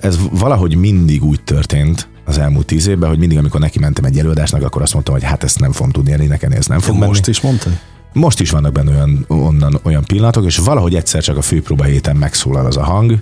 Ez 0.00 0.18
valahogy 0.30 0.76
mindig 0.76 1.24
úgy 1.24 1.42
történt, 1.42 2.08
az 2.24 2.38
elmúlt 2.38 2.66
tíz 2.66 2.86
évben, 2.86 3.08
hogy 3.08 3.18
mindig, 3.18 3.38
amikor 3.38 3.60
neki 3.60 3.78
mentem 3.78 4.04
egy 4.04 4.18
előadásnak, 4.18 4.62
akkor 4.62 4.82
azt 4.82 4.92
mondtam, 4.92 5.14
hogy 5.14 5.24
hát 5.24 5.44
ezt 5.44 5.60
nem 5.60 5.72
fogom 5.72 5.90
tudni 5.90 6.12
elénekelni, 6.12 6.56
ez 6.56 6.66
nem 6.66 6.78
fog 6.78 6.94
menni. 6.94 7.06
Most 7.06 7.28
is 7.28 7.40
mondtad? 7.40 7.78
Most 8.12 8.40
is 8.40 8.50
vannak 8.50 8.72
benne 8.72 8.90
olyan, 8.90 9.24
onnan, 9.28 9.80
olyan 9.82 10.04
pillanatok, 10.04 10.44
és 10.44 10.56
valahogy 10.56 10.94
egyszer 10.94 11.22
csak 11.22 11.36
a 11.36 11.42
főpróba 11.42 11.84
héten 11.84 12.16
megszólal 12.16 12.66
az 12.66 12.76
a 12.76 12.84
hang, 12.84 13.18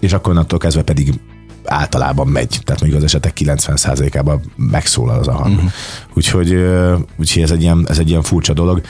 és 0.00 0.12
akkor 0.12 0.32
onnantól 0.32 0.58
kezdve 0.58 0.82
pedig 0.82 1.14
általában 1.64 2.26
megy. 2.26 2.60
Tehát 2.64 2.82
még 2.82 2.94
az 2.94 3.04
esetek 3.04 3.32
90%-ában 3.40 4.40
megszólal 4.56 5.18
az 5.18 5.28
a 5.28 5.32
hang. 5.32 5.54
Uh-huh. 5.54 5.70
Úgyhogy, 6.14 6.56
úgyhogy 7.16 7.42
ez, 7.42 7.50
egy 7.50 7.62
ilyen, 7.62 7.86
ez 7.88 7.98
egy 7.98 8.08
ilyen 8.08 8.22
furcsa 8.22 8.52
dolog. 8.52 8.80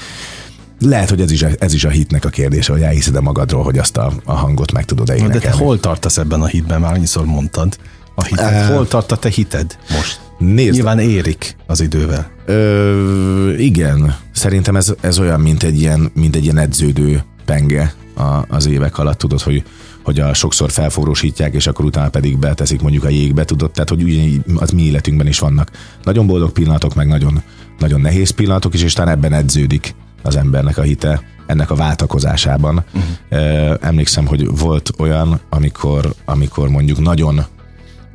Lehet, 0.81 1.09
hogy 1.09 1.21
ez 1.21 1.31
is, 1.31 1.43
a, 1.43 1.49
ez 1.59 1.75
is 1.75 1.85
a 1.85 1.88
hitnek 1.88 2.25
a 2.25 2.29
kérdése, 2.29 2.73
hogy 2.73 2.83
elhiszed-e 2.83 3.21
magadról, 3.21 3.62
hogy 3.62 3.79
azt 3.79 3.97
a, 3.97 4.12
a 4.25 4.33
hangot 4.33 4.73
meg 4.73 4.85
tudod 4.85 5.09
énekelni. 5.09 5.33
De 5.33 5.38
te 5.38 5.50
hol 5.50 5.81
tartasz 5.81 6.19
ebben 6.19 6.43
a 6.43 6.47
hitben? 6.47 6.81
Már 6.81 6.93
annyiszor 6.93 7.25
mondtad. 7.25 7.76
A 8.19 8.25
hited. 8.25 8.53
Uh, 8.53 8.75
hol 8.75 8.89
tart 8.89 9.13
a 9.13 9.17
te 9.17 9.29
hited 9.29 9.79
most? 9.91 10.21
Nézd. 10.39 10.73
Nyilván 10.73 10.99
érik 10.99 11.57
az 11.67 11.81
idővel. 11.81 12.31
Ö, 12.47 13.55
igen. 13.55 14.17
Szerintem 14.33 14.77
ez, 14.77 14.95
ez 15.01 15.19
olyan, 15.19 15.41
mint 15.41 15.63
egy 15.63 15.81
ilyen, 15.81 16.11
mint 16.15 16.37
egy 16.37 16.45
ilyen 16.45 16.59
edződő 16.59 17.23
penge 17.45 17.95
a, 18.17 18.45
az 18.49 18.67
évek 18.67 18.99
alatt, 18.99 19.19
tudod, 19.19 19.41
hogy 19.41 19.65
hogy 20.07 20.21
a 20.21 20.35
sokszor 20.35 20.71
felforrósítják, 20.71 21.55
és 21.55 21.67
akkor 21.67 21.85
utána 21.85 22.09
pedig 22.09 22.39
beteszik 22.39 22.81
mondjuk 22.81 23.05
a 23.05 23.09
jégbe, 23.09 23.45
tudod, 23.45 23.71
tehát 23.71 23.89
hogy 23.89 24.03
ugyanígy 24.03 24.41
az 24.55 24.71
mi 24.71 24.83
életünkben 24.83 25.27
is 25.27 25.39
vannak 25.39 25.71
nagyon 26.03 26.27
boldog 26.27 26.53
pillanatok, 26.53 26.95
meg 26.95 27.07
nagyon, 27.07 27.43
nagyon 27.79 28.01
nehéz 28.01 28.31
pillanatok 28.31 28.75
is, 28.75 28.83
és 28.83 28.93
talán 28.93 29.15
ebben 29.15 29.33
edződik 29.33 29.95
az 30.23 30.37
embernek 30.37 30.79
a 30.79 30.83
hite, 30.83 31.23
ennek 31.47 31.71
a 31.71 31.75
váltakozásában. 31.75 32.85
Uh-huh. 32.95 33.77
Emlékszem, 33.81 34.27
hogy 34.27 34.59
volt 34.59 34.91
olyan, 34.99 35.41
amikor, 35.51 36.15
amikor 36.25 36.69
mondjuk 36.69 36.99
nagyon 36.99 37.45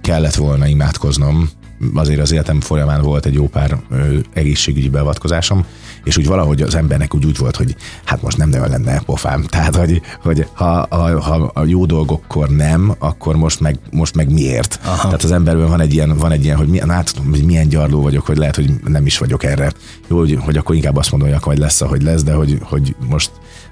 kellett 0.01 0.35
volna 0.35 0.67
imádkoznom, 0.67 1.49
azért 1.93 2.19
az 2.19 2.31
életem 2.31 2.61
folyamán 2.61 3.01
volt 3.01 3.25
egy 3.25 3.33
jó 3.33 3.47
pár 3.47 3.77
ö, 3.89 4.17
egészségügyi 4.33 4.89
beavatkozásom, 4.89 5.65
és 6.03 6.17
úgy 6.17 6.27
valahogy 6.27 6.61
az 6.61 6.75
embernek 6.75 7.15
úgy, 7.15 7.25
úgy 7.25 7.37
volt, 7.37 7.55
hogy 7.55 7.75
hát 8.03 8.21
most 8.21 8.37
nem 8.37 8.49
nagyon 8.49 8.69
lenne 8.69 9.01
pofám. 9.05 9.43
Tehát, 9.49 9.75
hogy, 9.75 10.01
hogy 10.21 10.47
ha, 10.53 10.87
ha, 10.89 11.21
ha, 11.21 11.51
a 11.53 11.65
jó 11.65 11.85
dolgokkor 11.85 12.49
nem, 12.49 12.95
akkor 12.99 13.35
most 13.35 13.59
meg, 13.59 13.79
most 13.91 14.15
meg 14.15 14.31
miért? 14.31 14.79
Aha. 14.83 15.03
Tehát 15.03 15.23
az 15.23 15.31
emberben 15.31 15.67
van 15.67 15.79
egy 15.79 15.93
ilyen, 15.93 16.17
van 16.17 16.31
egy 16.31 16.43
ilyen 16.43 16.57
hogy, 16.57 16.67
mi, 16.67 16.79
hát, 16.79 17.13
hogy 17.31 17.43
milyen 17.43 17.69
gyarló 17.69 18.01
vagyok, 18.01 18.25
hogy 18.25 18.37
lehet, 18.37 18.55
hogy 18.55 18.73
nem 18.85 19.05
is 19.05 19.17
vagyok 19.17 19.43
erre. 19.43 19.71
Jó, 20.07 20.17
hogy, 20.17 20.37
hogy 20.41 20.57
akkor 20.57 20.75
inkább 20.75 20.95
azt 20.95 21.11
mondom, 21.11 21.29
hogy 21.29 21.37
akkor 21.37 21.55
lesz, 21.55 21.81
ahogy 21.81 22.01
lesz, 22.01 22.23
de 22.23 22.33
hogy, 22.33 22.57
hogy 22.61 22.95
most 23.09 23.31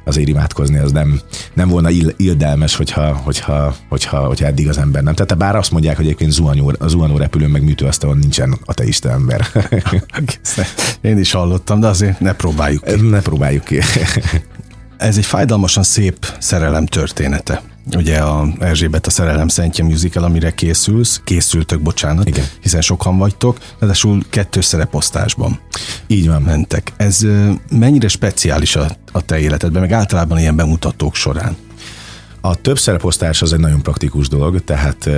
azért 0.10 0.28
imádkozni 0.28 0.78
az 0.78 0.92
nem, 0.92 1.20
nem 1.54 1.70
volna 1.70 1.90
ill, 1.90 2.14
ildelmes, 2.18 2.76
hogyha, 2.76 3.14
hogyha, 3.14 3.76
hogyha, 3.90 4.18
hogyha 4.18 4.46
eddig 4.46 4.70
az 4.70 4.78
ember 4.78 5.04
nem. 5.04 5.14
Tehát 5.14 5.38
bár 5.38 5.56
azt 5.56 5.72
mondják, 5.72 5.96
hogy 5.96 6.06
egyébként 6.06 6.32
zuhanyó, 6.32 6.74
a 6.80 6.88
zuhanó 6.88 7.18
repülőn 7.18 7.50
meg 7.50 7.64
műtőasztalon 7.64 8.18
nincsen 8.18 8.58
ateista 8.66 9.10
ember. 9.10 9.48
Én 11.02 11.18
is 11.18 11.32
hallottam, 11.32 11.80
de 11.80 11.88
azért 11.88 12.20
ne 12.20 12.34
próbáljuk 12.34 12.84
ki. 12.84 13.02
Ne 13.02 13.22
próbáljuk 13.22 13.64
ki. 13.64 13.80
Ez 14.98 15.18
egy 15.18 15.26
fájdalmasan 15.26 15.84
szép 15.84 16.34
szerelem 16.40 16.86
története 16.86 17.62
ugye 17.96 18.18
a 18.18 18.48
Erzsébet 18.60 19.08
a 19.08 19.10
Szerelem 19.10 19.48
Szentje 19.48 19.84
musical, 19.84 20.24
amire 20.24 20.52
készülsz, 20.52 21.22
készültök, 21.24 21.82
bocsánat, 21.82 22.28
Igen. 22.28 22.46
hiszen 22.62 22.82
sokan 22.82 23.18
vagytok, 23.18 23.58
ráadásul 23.80 24.24
kettő 24.30 24.62
szereposztásban. 24.62 25.60
Így 26.08 26.28
van. 26.28 26.42
Mentek. 26.42 26.94
Ez 26.98 27.26
mennyire 27.72 28.08
speciális 28.08 28.76
a, 28.76 28.88
a 29.12 29.22
te 29.22 29.40
életedben, 29.40 29.82
meg 29.82 29.92
általában 29.92 30.40
ilyen 30.40 30.56
bemutatók 30.56 31.16
során? 31.16 31.58
A 32.42 32.56
több 32.56 32.80
szereposztás 32.80 33.42
az 33.42 33.54
egy 33.54 33.60
nagyon 33.60 33.82
praktikus 33.82 34.28
dolog, 34.28 34.64
tehát 34.64 35.10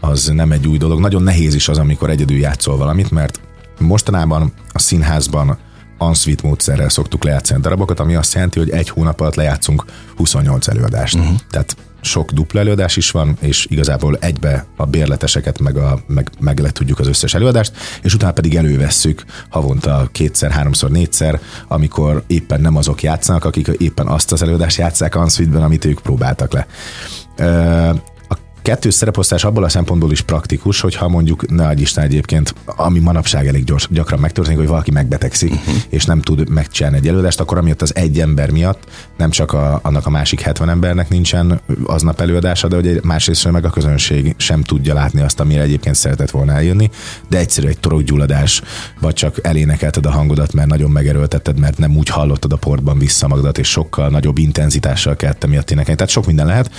az 0.00 0.26
nem 0.26 0.52
egy 0.52 0.66
új 0.66 0.78
dolog. 0.78 1.00
Nagyon 1.00 1.22
nehéz 1.22 1.54
is 1.54 1.68
az, 1.68 1.78
amikor 1.78 2.10
egyedül 2.10 2.36
játszol 2.36 2.76
valamit, 2.76 3.10
mert 3.10 3.40
mostanában 3.78 4.52
a 4.72 4.78
színházban 4.78 5.58
Answeet 5.98 6.42
módszerrel 6.42 6.88
szoktuk 6.88 7.24
lejátszani 7.24 7.58
a 7.58 7.62
darabokat, 7.62 8.00
ami 8.00 8.14
azt 8.14 8.34
jelenti, 8.34 8.58
hogy 8.58 8.70
egy 8.70 8.88
hónap 8.88 9.20
alatt 9.20 9.34
lejátszunk 9.34 9.84
28 10.16 10.68
előadást. 10.68 11.14
Uh-huh. 11.14 11.36
Tehát 11.50 11.76
sok 12.06 12.30
dupla 12.30 12.60
előadás 12.60 12.96
is 12.96 13.10
van, 13.10 13.36
és 13.40 13.66
igazából 13.70 14.16
egybe 14.20 14.66
a 14.76 14.84
bérleteseket 14.84 15.60
meg, 15.60 15.76
a, 15.76 15.98
meg, 16.06 16.30
meg 16.40 16.58
le 16.58 16.70
tudjuk 16.70 16.98
az 16.98 17.06
összes 17.06 17.34
előadást, 17.34 17.72
és 18.02 18.14
utána 18.14 18.32
pedig 18.32 18.56
elővesszük 18.56 19.24
havonta 19.48 20.08
kétszer, 20.12 20.50
háromszor, 20.50 20.90
négyszer, 20.90 21.40
amikor 21.68 22.22
éppen 22.26 22.60
nem 22.60 22.76
azok 22.76 23.02
játszanak, 23.02 23.44
akik 23.44 23.66
éppen 23.66 24.06
azt 24.06 24.32
az 24.32 24.42
előadást 24.42 24.78
játszák 24.78 25.14
Answeetben, 25.14 25.62
amit 25.62 25.84
ők 25.84 26.00
próbáltak 26.00 26.52
le 26.52 26.66
kettős 28.66 28.94
szereposztás 28.94 29.44
abból 29.44 29.64
a 29.64 29.68
szempontból 29.68 30.12
is 30.12 30.20
praktikus, 30.20 30.80
hogyha 30.80 31.08
mondjuk, 31.08 31.50
ne 31.50 31.66
adj 31.66 31.82
Isten 31.82 32.04
egyébként, 32.04 32.54
ami 32.64 32.98
manapság 32.98 33.46
elég 33.46 33.64
gyors, 33.64 33.88
gyakran 33.90 34.20
megtörténik, 34.20 34.58
hogy 34.58 34.68
valaki 34.68 34.90
megbetegszik, 34.90 35.52
uh-huh. 35.52 35.74
és 35.88 36.04
nem 36.04 36.20
tud 36.20 36.48
megcsinálni 36.48 36.96
egy 36.96 37.08
előadást, 37.08 37.40
akkor 37.40 37.58
amiatt 37.58 37.82
az 37.82 37.94
egy 37.94 38.20
ember 38.20 38.50
miatt 38.50 38.84
nem 39.16 39.30
csak 39.30 39.52
a, 39.52 39.80
annak 39.82 40.06
a 40.06 40.10
másik 40.10 40.40
70 40.40 40.68
embernek 40.68 41.08
nincsen 41.08 41.60
aznap 41.84 42.20
előadása, 42.20 42.68
de 42.68 42.76
hogy 42.76 43.00
másrészt 43.04 43.50
meg 43.50 43.64
a 43.64 43.70
közönség 43.70 44.34
sem 44.38 44.62
tudja 44.62 44.94
látni 44.94 45.20
azt, 45.20 45.40
amire 45.40 45.62
egyébként 45.62 45.94
szeretett 45.94 46.30
volna 46.30 46.52
eljönni, 46.52 46.90
de 47.28 47.38
egyszerű 47.38 47.68
egy 47.68 47.78
torokgyulladás, 47.78 48.62
vagy 49.00 49.14
csak 49.14 49.38
elénekelted 49.42 50.06
a 50.06 50.10
hangodat, 50.10 50.52
mert 50.52 50.68
nagyon 50.68 50.90
megerőltetted, 50.90 51.58
mert 51.58 51.78
nem 51.78 51.96
úgy 51.96 52.08
hallottad 52.08 52.52
a 52.52 52.56
portban 52.56 52.98
vissza 52.98 53.28
magadat, 53.28 53.58
és 53.58 53.68
sokkal 53.68 54.08
nagyobb 54.08 54.38
intenzitással 54.38 55.16
kellett 55.16 55.46
miatt 55.46 55.70
énekelni. 55.70 55.96
Tehát 55.96 56.12
sok 56.12 56.26
minden 56.26 56.46
lehet. 56.46 56.70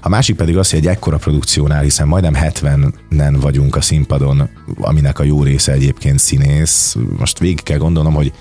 A 0.00 0.08
másik 0.08 0.36
pedig 0.36 0.56
az, 0.56 0.70
hogy 0.70 0.78
egy 0.78 0.86
ekkora 0.86 1.18
produkciónál, 1.36 1.82
hiszen 1.82 2.08
majdnem 2.08 2.34
70-nen 2.36 3.36
vagyunk 3.40 3.76
a 3.76 3.80
színpadon, 3.80 4.48
aminek 4.76 5.18
a 5.18 5.24
jó 5.24 5.42
része 5.42 5.72
egyébként 5.72 6.18
színész. 6.18 6.96
Most 7.18 7.38
végig 7.38 7.62
kell 7.62 7.78
gondolnom, 7.78 8.14
hogy 8.14 8.32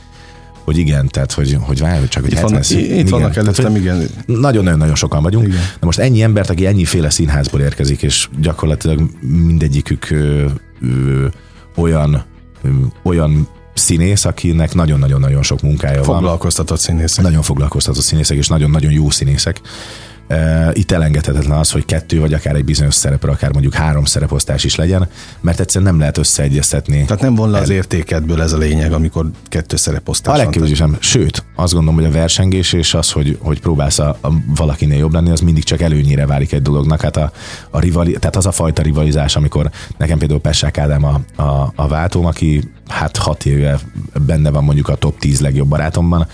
hogy 0.64 0.78
igen, 0.78 1.08
tehát 1.08 1.32
hogy, 1.32 1.58
hogy 1.60 1.80
várj, 1.80 2.08
csak 2.08 2.24
hogy 2.24 2.32
itt 2.32 2.38
70 2.38 2.62
van, 2.70 2.80
Itt 2.80 2.90
igen, 2.90 3.06
vannak 3.06 3.36
előttem, 3.36 3.75
igen. 3.75 4.10
Nagyon-nagyon 4.25 4.96
sokan 4.96 5.24
vagyunk. 5.24 5.48
Igen. 5.48 5.60
De 5.80 5.86
most 5.86 6.00
ennyi 6.00 6.22
embert, 6.22 6.50
aki 6.50 6.66
ennyiféle 6.66 7.10
színházból 7.10 7.62
érkezik, 7.62 8.02
és 8.02 8.30
gyakorlatilag 8.42 9.10
mindegyikük 9.22 10.10
ö, 10.10 10.46
ö, 10.82 11.28
olyan 11.75 12.24
ö, 12.64 12.70
olyan 13.04 13.48
színész, 13.74 14.25
akinek 14.25 14.74
nagyon-nagyon-nagyon 14.74 15.44
sok 15.44 15.62
munkája 15.62 16.04
foglalkoztatott 16.04 16.06
van. 16.06 16.22
Foglalkoztatott 16.22 16.80
színészek. 16.80 17.24
Nagyon 17.24 17.42
foglalkoztatott 17.42 18.04
színészek, 18.04 18.38
és 18.38 18.48
nagyon-nagyon 18.48 18.92
jó 18.92 19.10
színészek 19.10 19.62
Itt 20.74 20.91
elengedhetetlen 20.91 21.58
az, 21.58 21.72
hogy 21.72 21.86
kettő 21.86 22.20
vagy 22.20 22.34
akár 22.34 22.55
egy 22.55 22.65
bizonyos 22.65 22.94
szerepre, 22.94 23.32
akár 23.32 23.51
mondjuk 23.51 23.74
három 23.74 24.05
szereposztás 24.05 24.63
is 24.63 24.75
legyen, 24.75 25.08
mert 25.41 25.60
egyszerűen 25.60 25.91
nem 25.91 26.00
lehet 26.00 26.17
összeegyeztetni. 26.17 27.05
Tehát 27.05 27.22
nem 27.22 27.36
von 27.36 27.50
le 27.50 27.60
az 27.60 27.70
értékedből 27.70 28.41
ez 28.41 28.53
a 28.53 28.58
lényeg, 28.58 28.94
amikor 28.94 29.29
kettő 29.48 29.75
szereposztás. 29.75 30.34
A 30.34 30.38
legkevésbé 30.38 30.75
sem. 30.75 30.98
Sőt, 31.00 31.44
azt 31.55 31.74
gondolom, 31.74 32.00
hogy 32.00 32.10
a 32.10 32.12
versengés 32.12 32.74
és 32.74 32.94
az, 32.94 33.12
hogy, 33.12 33.38
hogy 33.41 33.60
próbálsz 33.60 34.00
a, 34.00 34.17
a 34.22 34.29
valakinél 34.55 34.98
jobb 34.98 35.13
lenni, 35.13 35.29
az 35.29 35.39
mindig 35.39 35.63
csak 35.63 35.82
előnyére 35.82 36.25
válik 36.25 36.51
egy 36.51 36.62
dolognak. 36.62 37.01
Hát 37.01 37.17
a, 37.17 37.32
a 37.70 37.79
rivali, 37.79 38.12
tehát 38.12 38.36
az 38.36 38.46
a 38.46 38.51
fajta 38.51 38.82
rivalizás, 38.82 39.36
amikor 39.36 39.70
nekem 39.98 40.17
például 40.17 40.39
Pessák 40.39 40.77
Ádám 40.77 41.03
a, 41.03 41.41
a, 41.41 41.74
a 41.75 41.88
váltóm, 41.88 42.25
aki 42.25 42.72
hát 42.88 43.17
hat 43.17 43.46
éve 43.46 43.79
benne 44.25 44.50
van 44.50 44.63
mondjuk 44.63 44.88
a 44.88 44.96
top 44.96 45.20
10 45.20 45.39
legjobb 45.39 45.67
barátomban, 45.67 46.27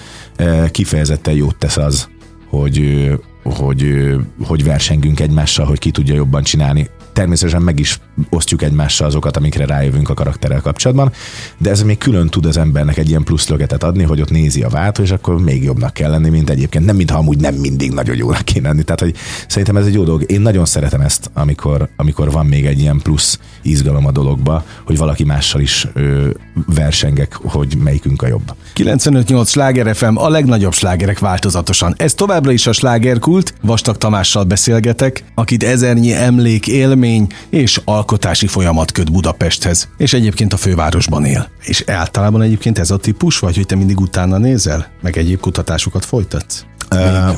kifejezetten 0.72 1.34
jót 1.34 1.56
tesz 1.56 1.78
az, 1.78 2.10
hogy, 2.50 3.10
hogy, 3.44 4.16
hogy 4.44 4.64
versengünk 4.64 5.20
egymással, 5.20 5.66
hogy 5.66 5.80
ki 5.80 5.92
tudja 5.92 6.16
jobban 6.16 6.44
csinálni 6.44 6.90
természetesen 7.14 7.62
meg 7.62 7.80
is 7.80 8.00
osztjuk 8.30 8.62
egymással 8.62 9.08
azokat, 9.08 9.38
amikre 9.38 9.66
rájövünk 9.66 10.10
a 10.10 10.14
karakterrel 10.14 10.62
kapcsolatban, 10.62 11.12
de 11.58 11.70
ez 11.70 11.84
még 11.84 11.98
külön 11.98 12.28
tud 12.28 12.46
az 12.46 12.58
embernek 12.58 12.98
egy 12.98 13.10
ilyen 13.10 13.24
plusz 13.24 13.48
lögetet 13.48 13.84
adni, 13.84 14.04
hogy 14.04 14.22
ott 14.22 14.30
nézi 14.30 14.64
a 14.64 14.70
váltó, 14.70 15.04
és 15.04 15.12
akkor 15.12 15.42
még 15.42 15.64
jobbnak 15.64 15.94
kell 15.94 16.10
lenni, 16.10 16.30
mint 16.30 16.50
egyébként. 16.50 16.86
Nem 16.86 16.96
mintha 16.96 17.18
amúgy 17.18 17.38
nem 17.38 17.56
mindig 17.56 17.92
nagyon 17.92 18.16
jónak 18.16 18.46
kéne 18.46 18.68
lenni. 18.68 18.84
Tehát, 18.84 19.00
hogy 19.00 19.16
szerintem 19.48 19.78
ez 19.78 19.86
egy 19.86 19.94
jó 19.94 20.04
dolog. 20.04 20.32
Én 20.32 20.42
nagyon 20.42 20.66
szeretem 20.66 21.02
ezt, 21.02 21.30
amikor, 21.34 21.90
amikor 21.96 22.32
van 22.32 22.46
még 22.46 22.66
egy 22.66 22.80
ilyen 22.80 23.00
plusz 23.04 23.40
izgalom 23.62 24.06
a 24.06 24.12
dologba, 24.12 24.66
hogy 24.86 24.98
valaki 24.98 25.24
mással 25.24 25.62
is 25.62 25.88
ö, 25.94 26.30
versengek, 26.66 27.34
hogy 27.34 27.78
melyikünk 27.84 28.22
a 28.22 28.28
jobb. 28.28 28.56
95-8 28.76 29.48
Sláger 29.48 29.96
FM, 29.96 30.16
a 30.16 30.30
legnagyobb 30.30 30.74
slágerek 30.74 31.20
változatosan. 31.20 31.94
Ez 31.98 32.14
továbbra 32.14 32.52
is 32.52 32.68
a 32.68 32.72
slágerkult, 32.72 33.54
Vastag 33.62 33.98
Tamással 33.98 34.44
beszélgetek, 34.44 35.24
akit 35.36 35.64
ezernyi 35.64 36.14
emlék, 36.14 36.68
élmény 36.68 37.28
és 37.50 37.82
alkotási 37.86 38.48
folyamat 38.48 38.92
köt 38.92 39.12
Budapesthez, 39.12 39.90
és 39.98 40.14
egyébként 40.14 40.54
a 40.54 40.58
fővárosban 40.58 41.26
él. 41.26 41.50
És 41.64 41.84
általában 41.88 42.42
egyébként 42.42 42.80
ez 42.80 42.92
a 42.92 42.98
típus, 42.98 43.40
vagy 43.40 43.56
hogy 43.56 43.66
te 43.66 43.76
mindig 43.76 44.00
utána 44.00 44.38
nézel, 44.38 44.88
meg 45.02 45.18
egyéb 45.18 45.40
kutatásokat 45.40 46.06
folytatsz? 46.06 46.66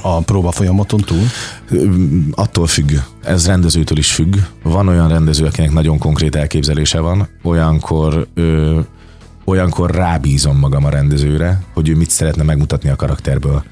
A 0.01 0.19
próba 0.19 0.51
folyamaton 0.51 0.99
túl? 0.99 1.23
Attól 2.31 2.67
függ. 2.67 2.91
Ez 3.23 3.47
rendezőtől 3.47 3.97
is 3.97 4.13
függ. 4.13 4.35
Van 4.63 4.87
olyan 4.87 5.09
rendező, 5.09 5.45
akinek 5.45 5.71
nagyon 5.71 5.97
konkrét 5.97 6.35
elképzelése 6.35 6.99
van, 6.99 7.27
olyankor 7.43 8.27
ö, 8.33 8.79
olyankor 9.45 9.91
rábízom 9.91 10.57
magam 10.57 10.85
a 10.85 10.89
rendezőre, 10.89 11.63
hogy 11.73 11.89
ő 11.89 11.95
mit 11.95 12.09
szeretne 12.09 12.43
megmutatni 12.43 12.89
a 12.89 12.95
karakterből. 12.95 13.63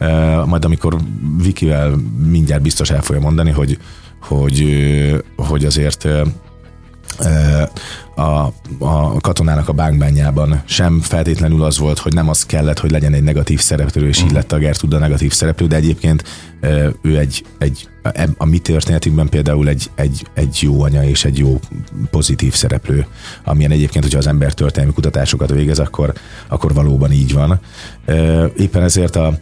Uh, 0.00 0.46
majd 0.46 0.64
amikor 0.64 0.96
Vikivel 1.42 1.96
mindjárt 2.26 2.62
biztos 2.62 2.90
el 2.90 3.02
fogja 3.02 3.20
mondani, 3.20 3.50
hogy, 3.50 3.78
hogy, 4.20 4.64
hogy 5.36 5.64
azért 5.64 6.08
a, 8.14 8.52
a 8.78 9.20
katonának 9.20 9.68
a 9.68 9.72
bánkbányában 9.72 10.62
sem 10.64 11.00
feltétlenül 11.00 11.62
az 11.62 11.78
volt, 11.78 11.98
hogy 11.98 12.14
nem 12.14 12.28
az 12.28 12.46
kellett, 12.46 12.78
hogy 12.78 12.90
legyen 12.90 13.12
egy 13.12 13.22
negatív 13.22 13.60
szereplő, 13.60 14.08
és 14.08 14.18
így 14.18 14.24
mhm. 14.24 14.34
lett 14.34 14.52
a 14.52 14.58
Gertrude 14.58 14.96
a 14.96 14.98
negatív 14.98 15.32
szereplő, 15.32 15.66
de 15.66 15.76
egyébként 15.76 16.24
ő 17.02 17.18
egy, 17.18 17.44
egy 17.58 17.88
a 18.36 18.44
mi 18.44 18.58
történetünkben 18.58 19.28
például 19.28 19.68
egy, 19.68 19.90
egy, 19.94 20.26
egy 20.34 20.58
jó 20.60 20.82
anya 20.82 21.04
és 21.04 21.24
egy 21.24 21.38
jó 21.38 21.60
pozitív 22.10 22.54
szereplő, 22.54 23.06
amilyen 23.44 23.70
egyébként, 23.70 24.04
hogyha 24.04 24.18
az 24.18 24.26
ember 24.26 24.52
történelmi 24.52 24.94
kutatásokat 24.94 25.50
végez, 25.50 25.78
akkor, 25.78 26.12
akkor 26.48 26.74
valóban 26.74 27.12
így 27.12 27.32
van. 27.32 27.60
Éppen 28.56 28.82
ezért 28.82 29.16
a, 29.16 29.38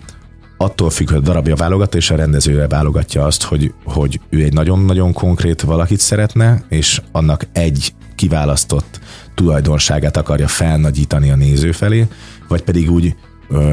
attól 0.57 0.91
függ, 0.91 1.09
hogy 1.09 1.17
a 1.17 1.21
darabja 1.21 1.57
válogat, 1.57 1.95
és 1.95 2.11
a 2.11 2.17
rendezőre 2.17 2.69
válogatja 2.69 3.25
azt, 3.25 3.43
hogy, 3.43 3.73
hogy 3.85 4.21
ő 4.31 4.43
egy 4.43 4.53
nagyon-nagyon 4.53 5.13
konkrét 5.13 5.61
valakit 5.61 6.01
szeretne, 6.01 6.65
és 6.69 7.01
annak 7.13 7.47
egy 7.53 7.95
kiválasztott 8.15 9.01
tulajdonságát 9.35 10.17
akarja 10.17 10.49
felnagyítani 10.49 11.31
a 11.31 11.37
néző 11.37 11.73
felé, 11.73 12.07
vagy 12.49 12.63
pedig 12.63 12.91
úgy, 12.91 13.15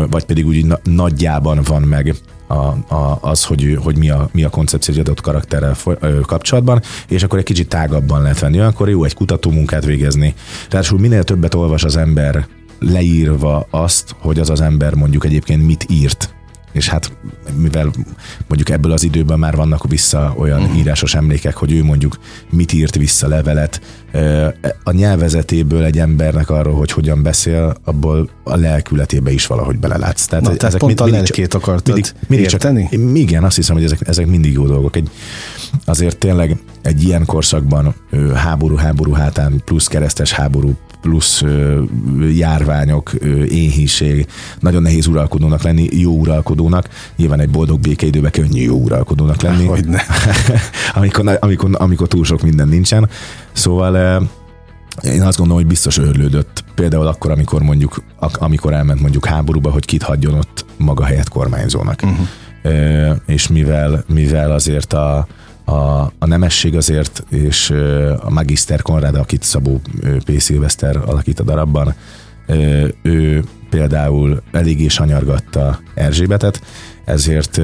vagy 0.09 0.25
pedig 0.25 0.45
úgy 0.45 0.65
nagyjában 0.83 1.59
van 1.63 1.81
meg 1.81 2.15
a, 2.47 2.93
a, 2.95 3.17
az, 3.21 3.43
hogy, 3.43 3.77
hogy 3.83 3.97
mi, 3.97 4.09
a, 4.09 4.29
mi 4.31 4.43
a 4.43 4.49
koncepció 4.49 4.93
egy 4.93 4.99
adott 4.99 5.21
karakterrel 5.21 5.75
kapcsolatban, 6.21 6.81
és 7.07 7.23
akkor 7.23 7.39
egy 7.39 7.45
kicsit 7.45 7.67
tágabban 7.67 8.21
lehet 8.21 8.39
venni. 8.39 8.59
Akkor 8.59 8.89
jó 8.89 9.03
egy 9.03 9.13
kutató 9.13 9.51
munkát 9.51 9.85
végezni. 9.85 10.33
Tehát 10.69 10.91
minél 10.91 11.23
többet 11.23 11.53
olvas 11.53 11.83
az 11.83 11.97
ember 11.97 12.47
leírva 12.79 13.67
azt, 13.69 14.15
hogy 14.19 14.39
az 14.39 14.49
az 14.49 14.61
ember 14.61 14.93
mondjuk 14.93 15.25
egyébként 15.25 15.65
mit 15.65 15.85
írt 15.89 16.33
és 16.71 16.89
hát 16.89 17.11
mivel 17.55 17.91
mondjuk 18.47 18.69
ebből 18.69 18.91
az 18.91 19.03
időben 19.03 19.39
már 19.39 19.55
vannak 19.55 19.87
vissza 19.87 20.33
olyan 20.37 20.61
uh-huh. 20.61 20.77
írásos 20.77 21.15
emlékek, 21.15 21.55
hogy 21.55 21.71
ő 21.71 21.83
mondjuk 21.83 22.19
mit 22.49 22.73
írt 22.73 22.95
vissza 22.95 23.27
levelet, 23.27 23.81
a 24.83 24.91
nyelvezetéből 24.91 25.83
egy 25.83 25.99
embernek 25.99 26.49
arról, 26.49 26.75
hogy 26.75 26.91
hogyan 26.91 27.23
beszél, 27.23 27.75
abból 27.83 28.29
a 28.43 28.55
lelkületébe 28.55 29.31
is 29.31 29.47
valahogy 29.47 29.77
belelátsz. 29.77 30.25
Tehát, 30.25 30.43
Na, 30.43 30.49
tehát 30.49 30.63
ezek 30.63 30.79
pont 30.79 30.99
mind, 30.99 31.13
a 31.13 31.17
lelkét 31.17 31.53
akartad 31.53 31.93
mindig, 31.93 32.11
mindig 32.27 32.51
érteni? 32.51 32.87
Csak, 32.91 33.17
igen, 33.17 33.43
azt 33.43 33.55
hiszem, 33.55 33.75
hogy 33.75 33.83
ezek, 33.83 34.07
ezek 34.07 34.27
mindig 34.27 34.53
jó 34.53 34.67
dolgok. 34.67 34.95
Egy, 34.95 35.09
azért 35.85 36.17
tényleg 36.17 36.57
egy 36.81 37.03
ilyen 37.03 37.25
korszakban 37.25 37.95
háború, 38.35 38.75
háború 38.75 39.11
hátán, 39.11 39.61
plusz 39.65 39.87
keresztes 39.87 40.31
háború, 40.31 40.75
plusz 41.01 41.41
ö, 41.41 41.83
járványok, 42.33 43.11
ö, 43.19 43.43
éhínség, 43.43 44.27
nagyon 44.59 44.81
nehéz 44.81 45.07
uralkodónak 45.07 45.61
lenni, 45.61 45.87
jó 45.91 46.11
uralkodónak. 46.11 46.89
Nyilván 47.15 47.39
egy 47.39 47.49
boldog 47.49 47.79
békeidőben 47.79 48.31
könnyű 48.31 48.61
jó 48.61 48.75
uralkodónak 48.75 49.41
lenni. 49.41 49.65
Hogy 49.65 49.87
ne. 49.87 49.99
amikor, 50.93 51.37
amikor, 51.39 51.69
amikor 51.73 52.07
túl 52.07 52.23
sok 52.23 52.41
minden 52.41 52.67
nincsen. 52.67 53.09
Szóval 53.51 53.95
én 55.03 55.21
azt 55.21 55.37
gondolom, 55.37 55.61
hogy 55.61 55.71
biztos 55.71 55.97
örlődött. 55.97 56.63
Például 56.75 57.07
akkor, 57.07 57.31
amikor 57.31 57.61
mondjuk, 57.61 58.03
amikor 58.33 58.73
elment 58.73 59.01
mondjuk 59.01 59.25
háborúba, 59.25 59.71
hogy 59.71 59.85
kit 59.85 60.03
hagyjon 60.03 60.33
ott 60.33 60.65
maga 60.77 61.03
helyett 61.03 61.29
kormányzónak. 61.29 62.01
Uh-huh. 62.03 63.17
És 63.25 63.47
mivel, 63.47 64.03
mivel 64.07 64.51
azért 64.51 64.93
a, 64.93 65.27
a, 65.65 65.73
a 66.01 66.25
nemesség 66.25 66.75
azért, 66.75 67.23
és 67.29 67.69
a 68.19 68.29
Magister 68.29 68.81
Konrad, 68.81 69.15
akit 69.15 69.43
Szabó 69.43 69.81
P. 70.25 70.39
Szilveszter 70.39 70.97
alakít 71.05 71.39
a 71.39 71.43
darabban, 71.43 71.93
ő 73.01 73.43
például 73.69 74.41
eléggé 74.51 74.87
sanyargatta 74.87 75.79
Erzsébetet, 75.93 76.61
ezért, 77.05 77.61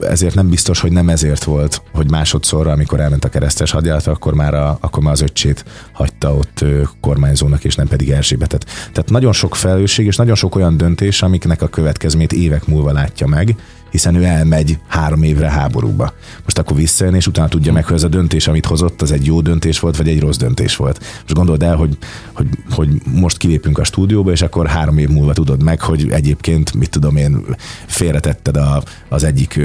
ezért 0.00 0.34
nem 0.34 0.48
biztos, 0.48 0.80
hogy 0.80 0.92
nem 0.92 1.08
ezért 1.08 1.44
volt, 1.44 1.82
hogy 1.92 2.10
másodszorra, 2.10 2.72
amikor 2.72 3.00
elment 3.00 3.24
a 3.24 3.28
keresztes 3.28 3.70
hadjárat, 3.70 4.06
akkor 4.06 4.34
már, 4.34 4.54
a, 4.54 4.78
akkor 4.80 5.02
már 5.02 5.12
az 5.12 5.20
öccsét 5.20 5.64
hagyta 5.92 6.34
ott 6.34 6.64
kormányzónak, 7.00 7.64
és 7.64 7.74
nem 7.74 7.86
pedig 7.86 8.10
Erzsébetet. 8.10 8.64
Tehát 8.64 9.10
nagyon 9.10 9.32
sok 9.32 9.56
felelősség, 9.56 10.06
és 10.06 10.16
nagyon 10.16 10.34
sok 10.34 10.54
olyan 10.54 10.76
döntés, 10.76 11.22
amiknek 11.22 11.62
a 11.62 11.68
következmét 11.68 12.32
évek 12.32 12.66
múlva 12.66 12.92
látja 12.92 13.26
meg, 13.26 13.54
hiszen 13.90 14.14
ő 14.14 14.24
elmegy 14.24 14.78
három 14.86 15.22
évre 15.22 15.50
háborúba. 15.50 16.12
Most 16.44 16.58
akkor 16.58 16.76
visszajön, 16.76 17.14
és 17.14 17.26
utána 17.26 17.48
tudja 17.48 17.72
meg, 17.72 17.84
hogy 17.84 17.96
ez 17.96 18.02
a 18.02 18.08
döntés, 18.08 18.48
amit 18.48 18.66
hozott, 18.66 19.02
az 19.02 19.12
egy 19.12 19.26
jó 19.26 19.40
döntés 19.40 19.80
volt, 19.80 19.96
vagy 19.96 20.08
egy 20.08 20.20
rossz 20.20 20.36
döntés 20.36 20.76
volt. 20.76 20.98
Most 20.98 21.34
gondold 21.34 21.62
el, 21.62 21.76
hogy, 21.76 21.98
hogy, 22.32 22.46
hogy 22.70 22.88
most 23.04 23.36
kilépünk 23.36 23.78
a 23.78 23.84
stúdióba, 23.84 24.30
és 24.30 24.42
akkor 24.42 24.66
három 24.66 24.98
év 24.98 25.08
múlva 25.08 25.32
tudod 25.32 25.62
meg, 25.62 25.80
hogy 25.80 26.10
egyébként, 26.10 26.74
mit 26.74 26.90
tudom 26.90 27.16
én, 27.16 27.44
félretetted 27.86 28.56
a, 28.56 28.82
az 29.08 29.24
egyik, 29.24 29.60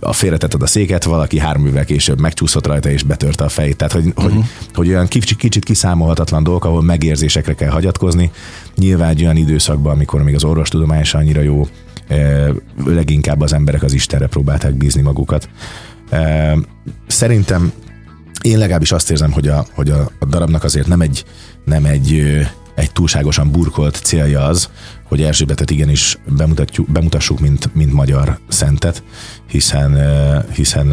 a 0.00 0.12
félretetted 0.12 0.62
a 0.62 0.66
széket, 0.66 1.04
valaki 1.04 1.38
három 1.38 1.66
évvel 1.66 1.84
később 1.84 2.20
megcsúszott 2.20 2.66
rajta, 2.66 2.90
és 2.90 3.02
betörte 3.02 3.44
a 3.44 3.48
fejét. 3.48 3.76
Tehát, 3.76 3.92
hogy, 3.92 4.06
uh-huh. 4.06 4.24
hogy, 4.24 4.32
mhm. 4.32 4.42
hogy 4.74 4.88
olyan 4.88 5.06
kicsit, 5.06 5.38
kicsit 5.38 5.64
kiszámolhatatlan 5.64 6.42
dolgok, 6.42 6.64
ahol 6.64 6.82
megérzésekre 6.82 7.54
kell 7.54 7.70
hagyatkozni. 7.70 8.30
Nyilván 8.76 9.08
egy 9.08 9.22
olyan 9.22 9.36
időszakban, 9.36 9.92
amikor 9.92 10.22
még 10.22 10.34
az 10.34 10.44
orvostudomány 10.44 11.00
annyira 11.12 11.40
jó, 11.40 11.66
leginkább 12.84 13.40
az 13.40 13.52
emberek 13.52 13.82
az 13.82 13.92
Istenre 13.92 14.26
próbálták 14.26 14.74
bízni 14.74 15.02
magukat. 15.02 15.48
Szerintem 17.06 17.72
én 18.42 18.58
legalábbis 18.58 18.92
azt 18.92 19.10
érzem, 19.10 19.32
hogy 19.32 19.48
a, 19.48 19.66
hogy 19.74 19.90
a, 19.90 20.10
a 20.18 20.24
darabnak 20.24 20.64
azért 20.64 20.86
nem 20.86 21.00
egy, 21.00 21.24
nem 21.64 21.84
egy, 21.84 22.22
egy 22.74 22.92
túlságosan 22.92 23.50
burkolt 23.50 23.96
célja 23.96 24.44
az, 24.44 24.68
hogy 25.04 25.22
Erzsébetet 25.22 25.70
igenis 25.70 26.18
bemutatjuk, 26.36 26.90
bemutassuk, 26.90 27.40
mint, 27.40 27.74
mint 27.74 27.92
magyar 27.92 28.38
szentet, 28.48 29.02
hiszen, 29.46 29.98
hiszen 30.54 30.86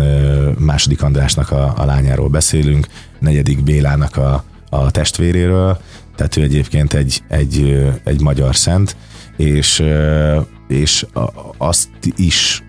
második 0.57 1.01
Andrásnak 1.03 1.51
a, 1.51 1.73
a 1.77 1.85
lányáról 1.85 2.29
beszélünk, 2.29 2.87
negyedik 3.19 3.63
Bélának 3.63 4.17
a, 4.17 4.43
a 4.69 4.91
testvéréről, 4.91 5.79
tehát 6.15 6.37
ő 6.37 6.41
egyébként 6.41 6.93
egy, 6.93 7.23
egy, 7.27 7.85
egy 8.03 8.21
magyar 8.21 8.55
szent, 8.55 8.95
és 9.37 9.83
és 10.69 11.05
azt 11.57 11.89
is, 12.15 12.63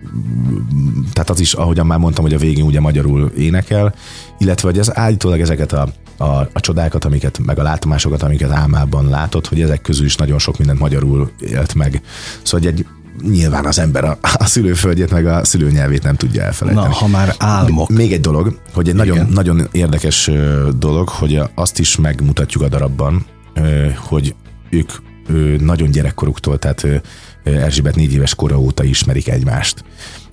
tehát 1.13 1.29
az 1.29 1.39
is, 1.39 1.53
ahogyan 1.53 1.85
már 1.85 1.99
mondtam, 1.99 2.23
hogy 2.23 2.33
a 2.33 2.37
végén 2.37 2.63
ugye 2.63 2.79
magyarul 2.79 3.31
énekel, 3.37 3.93
illetve 4.37 4.67
hogy 4.67 4.79
ez 4.79 4.97
állítólag 4.97 5.39
ezeket 5.39 5.73
a, 5.73 5.87
a, 6.17 6.25
a 6.53 6.59
csodákat, 6.59 7.05
amiket, 7.05 7.39
meg 7.45 7.59
a 7.59 7.63
látomásokat, 7.63 8.23
amiket 8.23 8.51
álmában 8.51 9.09
látott, 9.09 9.47
hogy 9.47 9.61
ezek 9.61 9.81
közül 9.81 10.05
is 10.05 10.15
nagyon 10.15 10.39
sok 10.39 10.57
mindent 10.57 10.79
magyarul 10.79 11.31
élt 11.39 11.73
meg. 11.73 12.01
Szóval 12.43 12.67
egy 12.67 12.85
nyilván 13.29 13.65
az 13.65 13.79
ember 13.79 14.03
a, 14.03 14.17
a 14.21 14.45
szülőföldjét 14.45 15.11
meg 15.11 15.25
a 15.25 15.45
szülőnyelvét 15.45 16.03
nem 16.03 16.15
tudja 16.15 16.43
elfelejteni. 16.43 16.87
Na, 16.87 16.93
ha 16.93 17.07
már 17.07 17.35
álmok. 17.37 17.89
Még 17.89 18.13
egy 18.13 18.21
dolog, 18.21 18.59
hogy 18.73 18.89
egy 18.89 18.95
nagyon, 18.95 19.27
nagyon 19.29 19.67
érdekes 19.71 20.31
dolog, 20.77 21.09
hogy 21.09 21.41
azt 21.55 21.79
is 21.79 21.95
megmutatjuk 21.95 22.63
a 22.63 22.67
darabban, 22.67 23.25
hogy 23.95 24.35
ők 24.69 24.91
nagyon 25.59 25.91
gyerekkoruktól, 25.91 26.59
tehát 26.59 26.87
Erzsébet 27.43 27.95
négy 27.95 28.13
éves 28.13 28.35
kora 28.35 28.59
óta 28.59 28.83
ismerik 28.83 29.27
egymást. 29.29 29.83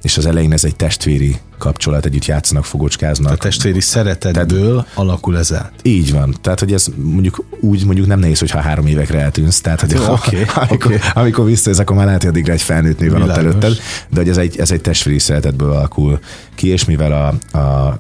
És 0.03 0.17
az 0.17 0.27
elején 0.27 0.53
ez 0.53 0.65
egy 0.65 0.77
testvéri 0.77 1.37
kapcsolat, 1.59 2.05
együtt 2.05 2.25
játszanak, 2.25 2.65
fogocskáznak. 2.65 3.33
A 3.33 3.37
testvéri 3.37 3.81
szeretetből 3.81 4.71
Tehát, 4.71 4.89
alakul 4.95 5.39
ez 5.39 5.53
át. 5.53 5.73
Így 5.83 6.13
van. 6.13 6.37
Tehát, 6.41 6.61
hogy 6.61 6.73
ez 6.73 6.87
mondjuk 6.97 7.45
úgy 7.61 7.85
mondjuk 7.85 8.07
nem 8.07 8.19
nehéz, 8.19 8.39
hogyha 8.39 8.61
három 8.61 8.87
évekre 8.87 9.21
eltűnsz. 9.21 9.61
Tehát, 9.61 9.81
hogy 9.81 9.93
hát, 9.93 10.09
okay, 10.09 10.45
amikor, 10.69 10.93
okay. 10.95 11.23
amikor 11.23 11.45
visszajössz, 11.45 11.79
akkor 11.79 11.97
már 11.97 12.07
lehet, 12.07 12.21
hogy 12.21 12.31
addigra 12.31 12.53
egy 12.53 12.63
felnőtt 12.63 12.99
nő 12.99 13.11
van 13.11 13.23
ott 13.23 13.37
előtted. 13.37 13.77
De 14.09 14.21
hogy 14.21 14.29
ez 14.29 14.37
egy, 14.37 14.59
ez 14.59 14.71
egy 14.71 14.81
testvéri 14.81 15.19
szeretetből 15.19 15.71
alakul 15.71 16.19
ki, 16.55 16.69
és 16.69 16.85
mivel 16.85 17.13
a, 17.13 17.59
a, 17.59 17.99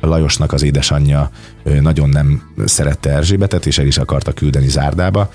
a 0.00 0.06
Lajosnak 0.06 0.52
az 0.52 0.62
édesanyja 0.62 1.30
nagyon 1.80 2.08
nem 2.08 2.42
szerette 2.64 3.10
Erzsébetet, 3.10 3.66
és 3.66 3.78
el 3.78 3.86
is 3.86 3.98
akarta 3.98 4.32
küldeni 4.32 4.68
Zárdába, 4.68 5.30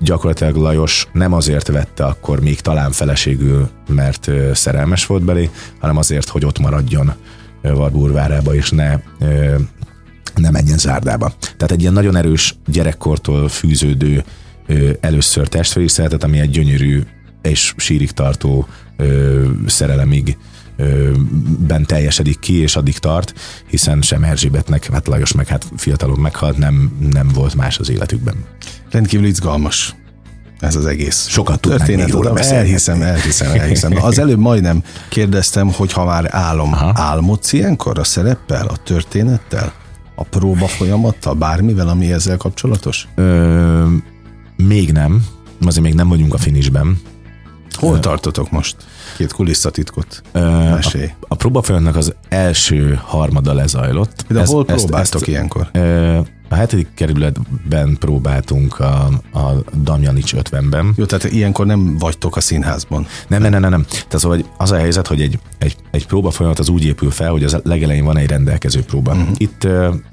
gyakorlatilag 0.00 0.56
Lajos 0.56 1.08
nem 1.12 1.32
azért 1.32 1.68
vette 1.68 2.04
akkor 2.04 2.40
még 2.40 2.60
talán 2.60 2.92
feleségül, 2.92 3.68
mert 3.88 4.30
szerelmes 4.54 5.06
volt 5.06 5.22
belé, 5.22 5.50
hanem 5.78 5.96
azért, 5.96 6.28
hogy 6.28 6.44
ott 6.44 6.58
maradjon 6.58 6.81
Varburvárába, 7.62 8.54
és 8.54 8.70
ne 8.70 9.00
ne 10.34 10.50
menjen 10.50 10.78
zárdába. 10.78 11.32
Tehát 11.40 11.70
egy 11.70 11.80
ilyen 11.80 11.92
nagyon 11.92 12.16
erős 12.16 12.54
gyerekkortól 12.66 13.48
fűződő 13.48 14.24
először 15.00 15.48
testvéri 15.48 15.88
szeretet, 15.88 16.24
ami 16.24 16.38
egy 16.38 16.50
gyönyörű 16.50 17.02
és 17.42 17.74
sírig 17.76 18.10
tartó 18.10 18.66
szerelemig 19.66 20.36
ben 21.58 21.84
teljesedik 21.86 22.38
ki, 22.38 22.60
és 22.60 22.76
addig 22.76 22.98
tart, 22.98 23.34
hiszen 23.66 24.02
sem 24.02 24.24
Erzsébetnek, 24.24 24.86
hát 24.92 25.06
Lajos 25.06 25.32
meg 25.32 25.46
hát 25.46 25.70
fiatalon 25.76 26.18
meghalt, 26.18 26.56
nem, 26.56 26.92
nem 27.12 27.28
volt 27.28 27.54
más 27.54 27.78
az 27.78 27.90
életükben. 27.90 28.34
Rendkívül 28.90 29.26
izgalmas 29.26 29.94
ez 30.62 30.76
az 30.76 30.86
egész. 30.86 31.26
Sokat 31.28 31.86
még 31.86 32.10
róla 32.10 32.38
Elhiszem, 32.38 33.02
elhiszem, 33.02 33.52
elhiszem. 33.52 33.92
Az 34.00 34.18
előbb 34.18 34.38
majdnem 34.38 34.82
kérdeztem, 35.08 35.72
hogy 35.72 35.92
ha 35.92 36.04
már 36.04 36.28
álom, 36.30 36.72
Aha. 36.72 36.92
álmodsz 36.94 37.52
ilyenkor 37.52 37.98
a 37.98 38.04
szereppel, 38.04 38.66
a 38.66 38.76
történettel, 38.76 39.72
a 40.14 40.24
próba 40.24 40.66
folyamattal, 40.66 41.34
bármivel, 41.34 41.88
ami 41.88 42.12
ezzel 42.12 42.36
kapcsolatos? 42.36 43.08
Ö, 43.14 43.86
még 44.56 44.92
nem, 44.92 45.24
azért 45.66 45.84
még 45.84 45.94
nem 45.94 46.08
vagyunk 46.08 46.34
a 46.34 46.38
finisben. 46.38 47.00
Hol 47.70 47.98
tartotok 47.98 48.50
most? 48.50 48.76
Két 49.16 49.32
kulisszatitkot 49.32 50.22
mesélj. 50.70 51.04
A, 51.20 51.24
a 51.28 51.34
próbafolyamatnak 51.34 51.96
az 51.96 52.14
első 52.28 53.00
harmada 53.04 53.52
lezajlott. 53.52 54.24
De 54.28 54.40
ez, 54.40 54.48
hol 54.48 54.64
próbáltok 54.64 55.00
ezt, 55.00 55.14
ezt, 55.14 55.26
ilyenkor? 55.26 55.68
Ö, 55.72 56.18
a 56.52 56.54
hetedik 56.54 56.88
kerületben 56.94 57.96
próbáltunk 57.98 58.78
a, 58.78 59.08
a 59.32 59.52
Damjanics 59.82 60.34
50-ben. 60.36 60.92
Jó, 60.96 61.04
tehát 61.04 61.24
ilyenkor 61.24 61.66
nem 61.66 61.98
vagytok 61.98 62.36
a 62.36 62.40
színházban. 62.40 63.06
Nem, 63.28 63.42
nem, 63.42 63.50
nem, 63.50 63.60
nem. 63.60 63.70
nem. 63.70 63.84
Tehát 63.88 64.18
szóval 64.18 64.44
az 64.56 64.70
a 64.70 64.76
helyzet, 64.76 65.06
hogy 65.06 65.20
egy, 65.20 65.38
egy, 65.58 65.76
egy 65.90 66.06
próba 66.06 66.30
folyamat 66.30 66.58
az 66.58 66.68
úgy 66.68 66.84
épül 66.84 67.10
fel, 67.10 67.30
hogy 67.30 67.44
az 67.44 67.60
legelején 67.62 68.04
van 68.04 68.16
egy 68.16 68.28
rendelkező 68.28 68.82
próba. 68.82 69.12
Uh-huh. 69.12 69.28
Itt 69.36 69.64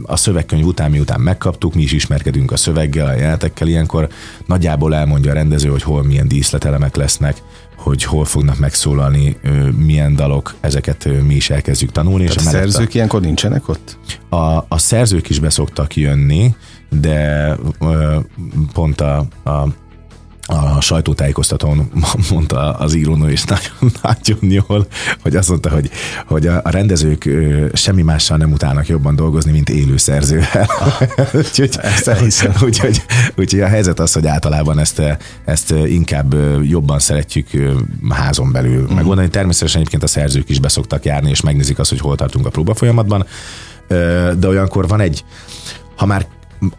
a 0.04 0.15
szövegkönyv 0.15 0.65
után, 0.65 0.91
miután 0.91 1.19
megkaptuk, 1.19 1.73
mi 1.73 1.82
is 1.82 1.91
ismerkedünk 1.91 2.52
a 2.52 2.58
szöveggel, 2.58 3.08
a 3.08 3.13
jelenetekkel, 3.13 3.67
ilyenkor 3.67 4.08
nagyjából 4.45 4.95
elmondja 4.95 5.32
a 5.32 5.34
rendező, 5.34 5.69
hogy 5.69 5.84
hol 5.84 6.04
milyen 6.04 6.28
díszletelemek 6.28 6.95
lesznek, 6.95 7.41
hogy 7.80 8.04
hol 8.04 8.26
fognak 8.26 8.60
megszólalni, 8.60 9.38
milyen 9.78 10.15
dalok, 10.15 10.56
ezeket 10.60 11.10
mi 11.24 11.36
is 11.36 11.50
elkezdjük 11.50 11.92
tanulni. 11.92 12.26
Tehát 12.26 12.42
és 12.42 12.48
a 12.48 12.50
szerzők 12.50 12.88
a, 12.88 12.92
ilyenkor 12.94 13.22
nincsenek 13.22 13.68
ott? 13.68 13.98
A, 14.30 14.65
a 14.68 14.78
szerzők 14.78 15.30
is 15.30 15.39
beszoktak 15.39 15.96
jönni, 15.96 16.56
de 16.89 17.56
pont 18.74 19.02
a, 19.02 19.18
a 19.44 19.68
a 20.49 20.81
sajtótájékoztatón 20.81 21.91
mondta 22.31 22.71
az 22.71 22.93
írónő 22.93 23.31
is 23.31 23.43
nagyon, 23.43 23.93
nagyon 24.01 24.63
jól, 24.67 24.88
hogy 25.21 25.35
azt 25.35 25.49
mondta, 25.49 25.69
hogy, 25.69 25.89
hogy 26.25 26.47
a, 26.47 26.62
a 26.63 26.69
rendezők 26.69 27.29
semmi 27.73 28.01
mással 28.01 28.38
nem 28.38 28.51
utálnak 28.51 28.88
jobban 28.88 29.15
dolgozni, 29.15 29.51
mint 29.51 29.69
élő 29.69 29.97
szerzővel. 29.97 30.69
úgyhogy, 31.43 31.79
úgyhogy, 32.65 33.01
úgyhogy 33.35 33.62
a 33.62 33.67
helyzet 33.67 33.99
az, 33.99 34.13
hogy 34.13 34.27
általában 34.27 34.79
ezt, 34.79 35.01
ezt 35.45 35.71
inkább 35.71 36.35
jobban 36.63 36.99
szeretjük 36.99 37.47
házon 38.09 38.51
belül 38.51 38.88
mm. 38.91 38.95
megoldani. 38.95 39.29
Természetesen 39.29 39.79
egyébként 39.79 40.03
a 40.03 40.07
szerzők 40.07 40.49
is 40.49 40.59
beszoktak 40.59 41.05
járni, 41.05 41.29
és 41.29 41.41
megnézik 41.41 41.79
azt, 41.79 41.89
hogy 41.89 41.99
hol 41.99 42.15
tartunk 42.15 42.45
a 42.45 42.49
próba 42.49 42.73
folyamatban. 42.73 43.25
De 44.38 44.47
olyankor 44.47 44.88
van 44.88 44.99
egy, 44.99 45.23
ha 45.95 46.05
már 46.05 46.25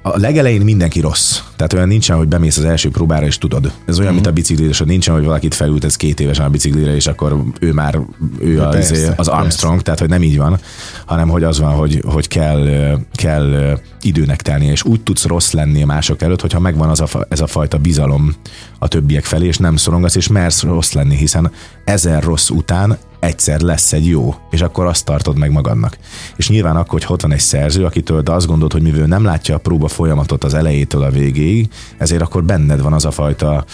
a 0.03 0.19
legelején 0.19 0.61
mindenki 0.61 1.01
rossz. 1.01 1.41
Tehát 1.57 1.73
olyan 1.73 1.89
nincsen, 1.89 2.17
hogy 2.17 2.29
bemész 2.29 2.57
az 2.57 2.65
első 2.65 2.91
próbára 2.91 3.27
és 3.27 3.39
tudod. 3.39 3.73
Ez 3.87 3.99
olyan, 3.99 4.11
mm. 4.11 4.15
mint 4.15 4.27
a 4.27 4.33
biciklés, 4.33 4.79
hogy 4.79 4.87
nincsen, 4.87 5.15
hogy 5.15 5.25
valakit 5.25 5.55
felültetsz 5.55 5.97
két 5.97 6.21
évesen 6.21 6.45
a 6.45 6.49
biciklire, 6.49 6.95
és 6.95 7.07
akkor 7.07 7.43
ő 7.61 7.73
már 7.73 7.99
ő 8.41 8.63
az, 8.63 8.75
persze, 8.75 9.15
az 9.17 9.29
Armstrong, 9.29 9.73
persze. 9.73 9.85
tehát 9.85 10.01
hogy 10.01 10.09
nem 10.09 10.23
így 10.23 10.37
van, 10.37 10.59
hanem 11.07 11.29
hogy 11.29 11.45
az 11.45 11.59
van, 11.61 11.73
hogy, 11.73 12.03
hogy 12.07 12.29
kell, 12.29 12.99
kell 13.13 13.79
időnek 14.03 14.43
telni, 14.43 14.67
és 14.67 14.85
úgy 14.85 15.01
tudsz 15.01 15.25
rossz 15.25 15.53
lenni 15.53 15.83
a 15.83 15.87
mások 15.87 16.23
előtt, 16.23 16.41
hogyha 16.41 16.61
megvan 16.61 16.89
az 16.89 17.01
a, 17.01 17.27
ez 17.29 17.41
a 17.41 17.47
fajta 17.47 17.79
bizalom 17.79 18.35
a 18.79 18.89
többiek 18.89 19.25
felé, 19.25 19.47
és 19.47 19.57
nem 19.57 19.77
szorongasz, 19.77 20.15
és 20.15 20.29
mersz 20.29 20.63
rossz 20.63 20.93
lenni, 20.93 21.17
hiszen 21.17 21.53
ezer 21.85 22.23
rossz 22.23 22.49
után 22.49 22.99
egyszer 23.21 23.61
lesz 23.61 23.93
egy 23.93 24.07
jó, 24.07 24.35
és 24.51 24.61
akkor 24.61 24.87
azt 24.87 25.05
tartod 25.05 25.39
meg 25.39 25.51
magadnak. 25.51 25.99
És 26.37 26.49
nyilván 26.49 26.77
akkor, 26.77 27.01
hogy 27.01 27.07
ott 27.09 27.23
van 27.23 27.33
egy 27.33 27.41
szerző, 27.41 27.85
akitől 27.85 28.23
te 28.23 28.33
azt 28.33 28.47
gondolod, 28.47 28.73
hogy 28.73 28.83
mivel 28.83 29.07
nem 29.07 29.25
látja 29.25 29.55
a 29.55 29.59
próba 29.59 29.89
folyamatot 29.89 30.45
az 30.45 30.55
elejétől 30.55 31.03
a 31.03 31.11
végéig, 31.11 31.69
ezért 31.99 32.23
akkor 32.23 32.45
benned 32.45 32.81
van 32.83 32.93
az 32.93 33.05
a 33.05 33.11
fajta 33.11 33.65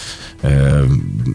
ö, 0.41 0.83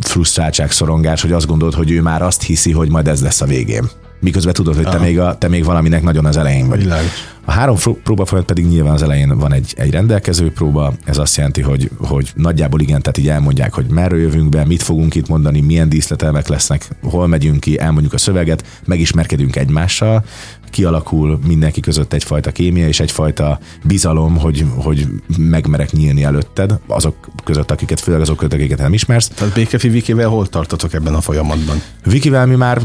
frusztráltság, 0.00 0.70
szorongás, 0.70 1.22
hogy 1.22 1.32
azt 1.32 1.46
gondolod, 1.46 1.74
hogy 1.74 1.90
ő 1.90 2.02
már 2.02 2.22
azt 2.22 2.42
hiszi, 2.42 2.72
hogy 2.72 2.90
majd 2.90 3.08
ez 3.08 3.22
lesz 3.22 3.40
a 3.40 3.46
végén 3.46 3.90
miközben 4.22 4.52
tudod, 4.52 4.74
hogy 4.74 4.88
te, 4.88 4.98
még, 4.98 5.18
a, 5.18 5.38
te 5.38 5.48
még 5.48 5.64
valaminek 5.64 6.02
nagyon 6.02 6.24
az 6.24 6.36
elején 6.36 6.68
vagy. 6.68 6.78
Világos. 6.78 7.10
A 7.44 7.50
három 7.50 7.76
próba 8.02 8.24
folyamat 8.24 8.52
pedig 8.52 8.66
nyilván 8.66 8.92
az 8.92 9.02
elején 9.02 9.38
van 9.38 9.52
egy, 9.52 9.74
egy 9.76 9.90
rendelkező 9.90 10.52
próba, 10.52 10.92
ez 11.04 11.18
azt 11.18 11.36
jelenti, 11.36 11.60
hogy, 11.60 11.90
hogy 11.98 12.30
nagyjából 12.34 12.80
igen, 12.80 13.02
tehát 13.02 13.18
így 13.18 13.28
elmondják, 13.28 13.74
hogy 13.74 13.86
merről 13.86 14.20
jövünk 14.20 14.48
be, 14.48 14.64
mit 14.64 14.82
fogunk 14.82 15.14
itt 15.14 15.28
mondani, 15.28 15.60
milyen 15.60 15.88
díszletelmek 15.88 16.48
lesznek, 16.48 16.88
hol 17.02 17.26
megyünk 17.26 17.60
ki, 17.60 17.78
elmondjuk 17.78 18.12
a 18.12 18.18
szöveget, 18.18 18.64
megismerkedünk 18.84 19.56
egymással, 19.56 20.24
kialakul 20.72 21.38
mindenki 21.46 21.80
között 21.80 22.12
egyfajta 22.12 22.50
kémia 22.50 22.86
és 22.86 23.00
egyfajta 23.00 23.58
bizalom, 23.84 24.38
hogy, 24.38 24.64
hogy 24.76 25.06
megmerek 25.38 25.92
nyílni 25.92 26.24
előtted, 26.24 26.78
azok 26.86 27.28
között, 27.44 27.70
akiket, 27.70 28.00
főleg 28.00 28.20
azok 28.20 28.36
között, 28.36 28.52
akiket 28.52 28.78
nem 28.78 28.92
ismersz. 28.92 29.28
Tehát 29.28 29.54
Békefi 29.54 29.88
Vikivel 29.88 30.28
hol 30.28 30.46
tartotok 30.46 30.92
ebben 30.92 31.14
a 31.14 31.20
folyamatban? 31.20 31.82
Vikivel 32.04 32.46
mi 32.46 32.54
már, 32.54 32.80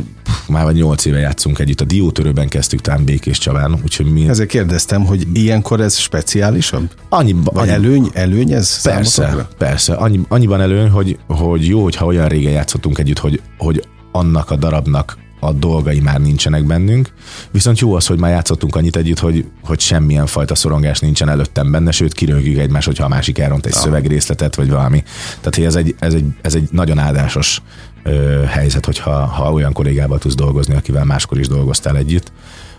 már 0.48 0.64
vagy 0.64 0.76
nyolc 0.76 1.06
éve 1.06 1.20
játszunk 1.20 1.60
együtt, 1.60 1.82
a 1.82 1.86
Diótörőben 1.86 2.48
kezdtük 2.48 2.82
talán 2.82 3.04
Békés 3.04 3.38
Csaván, 3.38 3.80
úgyhogy 3.84 4.12
mi... 4.12 4.28
Ezért 4.30 4.50
kérdeztem, 4.50 5.06
hogy 5.06 5.28
ilyenkor 5.34 5.82
ez 5.82 5.98
speciálisabb? 5.98 6.92
Annyi, 7.10 7.36
vagy 7.44 7.70
annyi, 7.70 7.70
előny, 7.70 8.10
előny 8.14 8.52
ez 8.52 8.82
Persze, 8.82 9.22
számotokra? 9.22 9.48
persze. 9.58 9.94
Annyi, 9.94 10.20
annyiban 10.28 10.62
előny, 10.62 10.90
hogy, 10.90 11.18
hogy 11.28 11.68
jó, 11.68 11.84
hogyha 11.84 12.06
olyan 12.06 12.28
régen 12.28 12.52
játszottunk 12.52 12.98
együtt, 12.98 13.20
hogy, 13.20 13.42
hogy 13.58 13.84
annak 14.12 14.52
a 14.52 14.56
darabnak 14.56 15.18
a 15.40 15.52
dolgai 15.52 16.00
már 16.00 16.20
nincsenek 16.20 16.64
bennünk, 16.64 17.10
viszont 17.52 17.80
jó 17.80 17.94
az, 17.94 18.06
hogy 18.06 18.20
már 18.20 18.32
játszottunk 18.32 18.76
annyit 18.76 18.96
együtt, 18.96 19.20
hogy, 19.20 19.46
hogy 19.64 19.80
semmilyen 19.80 20.26
fajta 20.26 20.56
szorongás 20.56 21.00
nincsen 21.00 21.30
előttem 21.30 21.72
benne, 21.72 21.92
sőt 21.92 22.14
kirögjük 22.14 22.58
egymás, 22.58 22.86
hogyha 22.86 23.06
a 23.06 23.08
másik 23.08 23.38
elront 23.38 23.66
egy 23.66 23.74
ah. 23.76 23.80
szövegrészletet, 23.80 24.56
vagy 24.56 24.70
valami. 24.70 25.04
Tehát 25.40 25.56
hogy 25.56 25.64
ez 25.64 25.76
egy, 25.76 25.96
ez 26.00 26.14
egy, 26.14 26.26
ez 26.42 26.56
egy 26.56 26.68
nagyon 26.72 27.00
áldásos 27.00 27.62
ö, 28.04 28.44
helyzet, 28.48 28.86
hogyha 28.86 29.26
ha 29.26 29.52
olyan 29.52 29.74
kollégával 29.74 30.20
tudsz 30.20 30.36
dolgozni, 30.36 30.76
akivel 30.76 31.06
máskor 31.06 31.40
is 31.40 31.48
dolgoztál 31.48 31.98
együtt. 31.98 32.32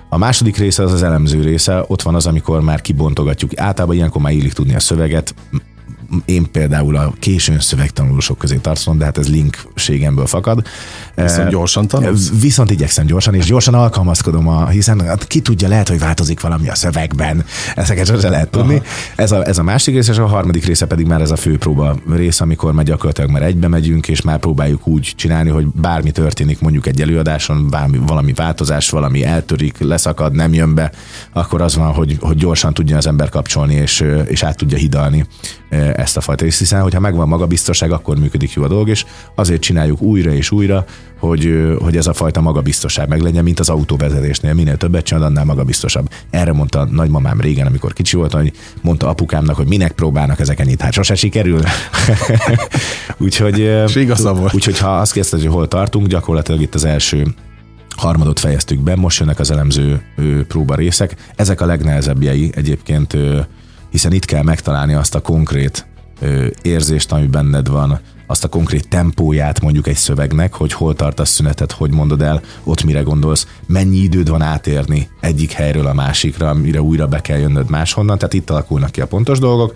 A 0.08 0.18
második 0.18 0.56
része 0.56 0.82
az 0.82 0.92
az 0.92 1.02
elemző 1.02 1.42
része, 1.42 1.84
ott 1.86 2.02
van 2.02 2.14
az, 2.14 2.26
amikor 2.26 2.60
már 2.60 2.80
kibontogatjuk. 2.80 3.58
Általában 3.58 3.96
ilyenkor 3.96 4.22
már 4.22 4.32
illik 4.32 4.52
tudni 4.52 4.74
a 4.74 4.80
szöveget, 4.80 5.34
én 6.24 6.50
például 6.50 6.96
a 6.96 7.12
későn 7.18 7.60
szövegtanulósok 7.60 8.38
közé 8.38 8.56
tartozom, 8.56 8.98
de 8.98 9.04
hát 9.04 9.18
ez 9.18 9.28
linkségemből 9.28 10.26
fakad. 10.26 10.66
Viszont 11.14 11.48
gyorsan 11.48 11.88
tanulsz? 11.88 12.30
Viszont 12.40 12.70
igyekszem 12.70 13.06
gyorsan, 13.06 13.34
és 13.34 13.44
gyorsan 13.44 13.74
alkalmazkodom, 13.74 14.48
a, 14.48 14.68
hiszen 14.68 15.00
hát 15.00 15.26
ki 15.26 15.40
tudja, 15.40 15.68
lehet, 15.68 15.88
hogy 15.88 15.98
változik 15.98 16.40
valami 16.40 16.68
a 16.68 16.74
szövegben, 16.74 17.44
ezeket 17.74 18.06
sose 18.06 18.28
lehet 18.28 18.48
tudni. 18.48 18.82
Ez 19.16 19.32
a, 19.32 19.46
ez 19.46 19.58
a 19.58 19.62
másik 19.62 19.94
rész, 19.94 20.08
és 20.08 20.18
a 20.18 20.26
harmadik 20.26 20.64
része 20.64 20.86
pedig 20.86 21.06
már 21.06 21.20
ez 21.20 21.30
a 21.30 21.36
főpróba 21.36 21.96
rész, 22.10 22.40
amikor 22.40 22.72
már 22.72 22.84
gyakorlatilag 22.84 23.30
már 23.30 23.42
egybe 23.42 23.68
megyünk, 23.68 24.08
és 24.08 24.22
már 24.22 24.38
próbáljuk 24.38 24.86
úgy 24.86 25.12
csinálni, 25.16 25.50
hogy 25.50 25.66
bármi 25.66 26.10
történik 26.10 26.60
mondjuk 26.60 26.86
egy 26.86 27.00
előadáson, 27.00 27.70
bármi, 27.70 27.98
valami 28.06 28.32
változás, 28.32 28.90
valami 28.90 29.24
eltörik, 29.24 29.78
leszakad, 29.78 30.34
nem 30.34 30.52
jön 30.52 30.74
be, 30.74 30.92
akkor 31.32 31.60
az 31.60 31.76
van, 31.76 31.92
hogy, 31.92 32.16
hogy 32.20 32.36
gyorsan 32.36 32.74
tudja 32.74 32.96
az 32.96 33.06
ember 33.06 33.28
kapcsolni, 33.28 33.74
és, 33.74 34.04
és 34.26 34.42
át 34.42 34.56
tudja 34.56 34.78
hidalni 34.78 35.26
ezt 35.96 36.16
a 36.16 36.20
fajta 36.20 36.44
részt, 36.44 36.58
hiszen 36.58 36.82
hogyha 36.82 37.00
megvan 37.00 37.28
magabiztosság, 37.28 37.92
akkor 37.92 38.18
működik 38.18 38.52
jó 38.52 38.62
a 38.62 38.68
dolog, 38.68 38.88
és 38.88 39.04
azért 39.34 39.60
csináljuk 39.60 40.00
újra 40.00 40.32
és 40.32 40.50
újra, 40.50 40.84
hogy, 41.18 41.74
hogy 41.78 41.96
ez 41.96 42.06
a 42.06 42.12
fajta 42.12 42.40
magabiztosság 42.40 43.08
meg 43.08 43.20
legyen, 43.20 43.44
mint 43.44 43.60
az 43.60 43.68
autóvezetésnél. 43.68 44.54
Minél 44.54 44.76
többet 44.76 45.04
csinál, 45.04 45.22
annál 45.22 45.44
magabiztosabb. 45.44 46.08
Erre 46.30 46.52
mondta 46.52 46.84
nagymamám 46.84 47.40
régen, 47.40 47.66
amikor 47.66 47.92
kicsi 47.92 48.16
volt, 48.16 48.32
hogy 48.32 48.52
mondta 48.82 49.08
apukámnak, 49.08 49.56
hogy 49.56 49.66
minek 49.66 49.92
próbálnak 49.92 50.40
ezek 50.40 50.60
ennyit, 50.60 50.80
hát 50.80 50.92
sose 50.92 51.14
sikerül. 51.14 51.60
úgyhogy, 53.18 53.70
úgyhogy 54.52 54.78
ha 54.78 54.96
azt 54.96 55.12
kérdezted, 55.12 55.40
hogy 55.40 55.50
hol 55.50 55.68
tartunk, 55.68 56.06
gyakorlatilag 56.06 56.60
itt 56.60 56.74
az 56.74 56.84
első 56.84 57.26
harmadot 57.96 58.38
fejeztük 58.38 58.80
be, 58.80 58.96
most 58.96 59.18
jönnek 59.18 59.38
az 59.38 59.50
elemző 59.50 60.02
próba 60.48 60.74
részek. 60.74 61.16
Ezek 61.36 61.60
a 61.60 61.66
legnehezebbjei 61.66 62.50
egyébként, 62.54 63.16
hiszen 63.90 64.12
itt 64.12 64.24
kell 64.24 64.42
megtalálni 64.42 64.94
azt 64.94 65.14
a 65.14 65.20
konkrét 65.20 65.86
érzést, 66.62 67.12
ami 67.12 67.26
benned 67.26 67.68
van, 67.68 68.00
azt 68.26 68.44
a 68.44 68.48
konkrét 68.48 68.88
tempóját 68.88 69.60
mondjuk 69.60 69.86
egy 69.86 69.96
szövegnek, 69.96 70.54
hogy 70.54 70.72
hol 70.72 70.94
tartasz 70.94 71.30
szünetet, 71.30 71.72
hogy 71.72 71.90
mondod 71.90 72.22
el, 72.22 72.40
ott 72.64 72.84
mire 72.84 73.00
gondolsz, 73.00 73.46
mennyi 73.66 73.96
időd 73.96 74.28
van 74.28 74.42
átérni 74.42 75.08
egyik 75.20 75.52
helyről 75.52 75.86
a 75.86 75.94
másikra, 75.94 76.54
mire 76.54 76.82
újra 76.82 77.06
be 77.06 77.20
kell 77.20 77.38
jönnöd 77.38 77.70
máshonnan, 77.70 78.18
tehát 78.18 78.34
itt 78.34 78.50
alakulnak 78.50 78.90
ki 78.90 79.00
a 79.00 79.06
pontos 79.06 79.38
dolgok. 79.38 79.74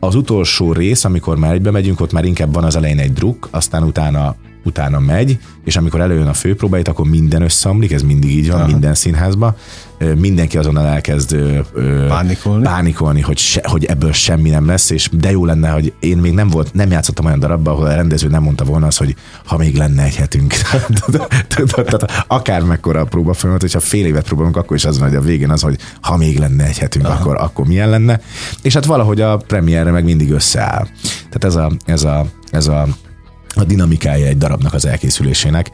Az 0.00 0.14
utolsó 0.14 0.72
rész, 0.72 1.04
amikor 1.04 1.36
már 1.36 1.52
egybe 1.52 1.70
megyünk, 1.70 2.00
ott 2.00 2.12
már 2.12 2.24
inkább 2.24 2.54
van 2.54 2.64
az 2.64 2.76
elején 2.76 2.98
egy 2.98 3.12
druk, 3.12 3.48
aztán 3.50 3.82
utána 3.82 4.34
utána 4.66 4.98
megy, 4.98 5.38
és 5.64 5.76
amikor 5.76 6.00
előjön 6.00 6.26
a 6.26 6.32
főpróbáit, 6.32 6.88
akkor 6.88 7.06
minden 7.06 7.42
összeomlik, 7.42 7.92
ez 7.92 8.02
mindig 8.02 8.30
így 8.30 8.50
van, 8.50 8.60
Aha. 8.60 8.66
minden 8.70 8.94
színházban. 8.94 9.54
Mindenki 10.16 10.58
azonnal 10.58 10.86
elkezd 10.86 11.36
pánikolni, 12.08 12.64
pánikolni 12.64 13.20
hogy, 13.20 13.38
se, 13.38 13.60
hogy 13.64 13.84
ebből 13.84 14.12
semmi 14.12 14.50
nem 14.50 14.66
lesz, 14.66 14.90
és 14.90 15.08
de 15.12 15.30
jó 15.30 15.44
lenne, 15.44 15.68
hogy 15.68 15.92
én 16.00 16.18
még 16.18 16.32
nem 16.32 16.48
volt, 16.48 16.74
nem 16.74 16.90
játszottam 16.90 17.24
olyan 17.24 17.38
darabban, 17.38 17.74
ahol 17.74 17.86
a 17.86 17.94
rendező 17.94 18.28
nem 18.28 18.42
mondta 18.42 18.64
volna 18.64 18.86
az, 18.86 18.96
hogy 18.96 19.14
ha 19.44 19.56
még 19.56 19.76
lenne 19.76 20.02
egy 20.02 20.16
hetünk. 20.16 20.54
Tehát 21.74 22.24
akár 22.26 22.62
mekkora 22.62 23.00
a 23.00 23.04
próba 23.04 23.32
folyamat, 23.32 23.60
hogyha 23.60 23.80
fél 23.80 24.06
évet 24.06 24.26
próbálunk, 24.26 24.56
akkor 24.56 24.76
is 24.76 24.84
az 24.84 24.98
van, 24.98 25.08
hogy 25.08 25.16
a 25.16 25.20
végén 25.20 25.50
az, 25.50 25.60
hogy 25.60 25.78
ha 26.00 26.16
még 26.16 26.38
lenne 26.38 26.64
egy 26.64 26.78
hetünk, 26.78 27.08
akkor, 27.08 27.36
akkor 27.36 27.66
milyen 27.66 27.90
lenne. 27.90 28.20
És 28.62 28.74
hát 28.74 28.84
valahogy 28.84 29.20
a 29.20 29.36
premierre 29.36 29.90
meg 29.90 30.04
mindig 30.04 30.30
összeáll. 30.30 30.86
Tehát 31.02 31.44
ez 31.44 31.54
a, 31.54 31.72
ez 31.84 32.04
a, 32.04 32.26
ez 32.50 32.66
a 32.66 32.86
a 33.56 33.64
dinamikája 33.64 34.26
egy 34.26 34.38
darabnak 34.38 34.74
az 34.74 34.86
elkészülésének. 34.86 35.70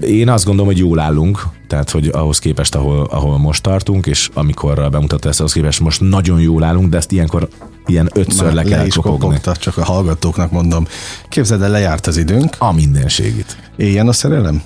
Én 0.00 0.28
azt 0.28 0.44
gondolom, 0.44 0.70
hogy 0.70 0.78
jól 0.78 0.98
állunk, 0.98 1.42
tehát 1.66 1.90
hogy 1.90 2.08
ahhoz 2.12 2.38
képest, 2.38 2.74
ahol, 2.74 3.06
ahol 3.10 3.38
most 3.38 3.62
tartunk, 3.62 4.06
és 4.06 4.30
amikor 4.34 4.90
bemutatta 4.90 5.28
ezt, 5.28 5.38
ahhoz 5.38 5.52
képest 5.52 5.80
most 5.80 6.00
nagyon 6.00 6.40
jól 6.40 6.64
állunk, 6.64 6.88
de 6.88 6.96
ezt 6.96 7.12
ilyenkor 7.12 7.48
ilyen 7.86 8.10
ötször 8.14 8.44
Már 8.44 8.54
le 8.54 8.62
kell 8.62 8.78
le 8.78 8.86
is 8.86 8.94
kopogta, 8.94 9.56
csak 9.56 9.76
a 9.76 9.84
hallgatóknak 9.84 10.50
mondom. 10.50 10.86
Képzeld 11.28 11.62
el, 11.62 11.70
lejárt 11.70 12.06
az 12.06 12.16
időnk. 12.16 12.56
A 12.58 12.72
mindenségit. 12.72 13.56
Éljen 13.76 14.08
a 14.08 14.12
szerelem? 14.12 14.62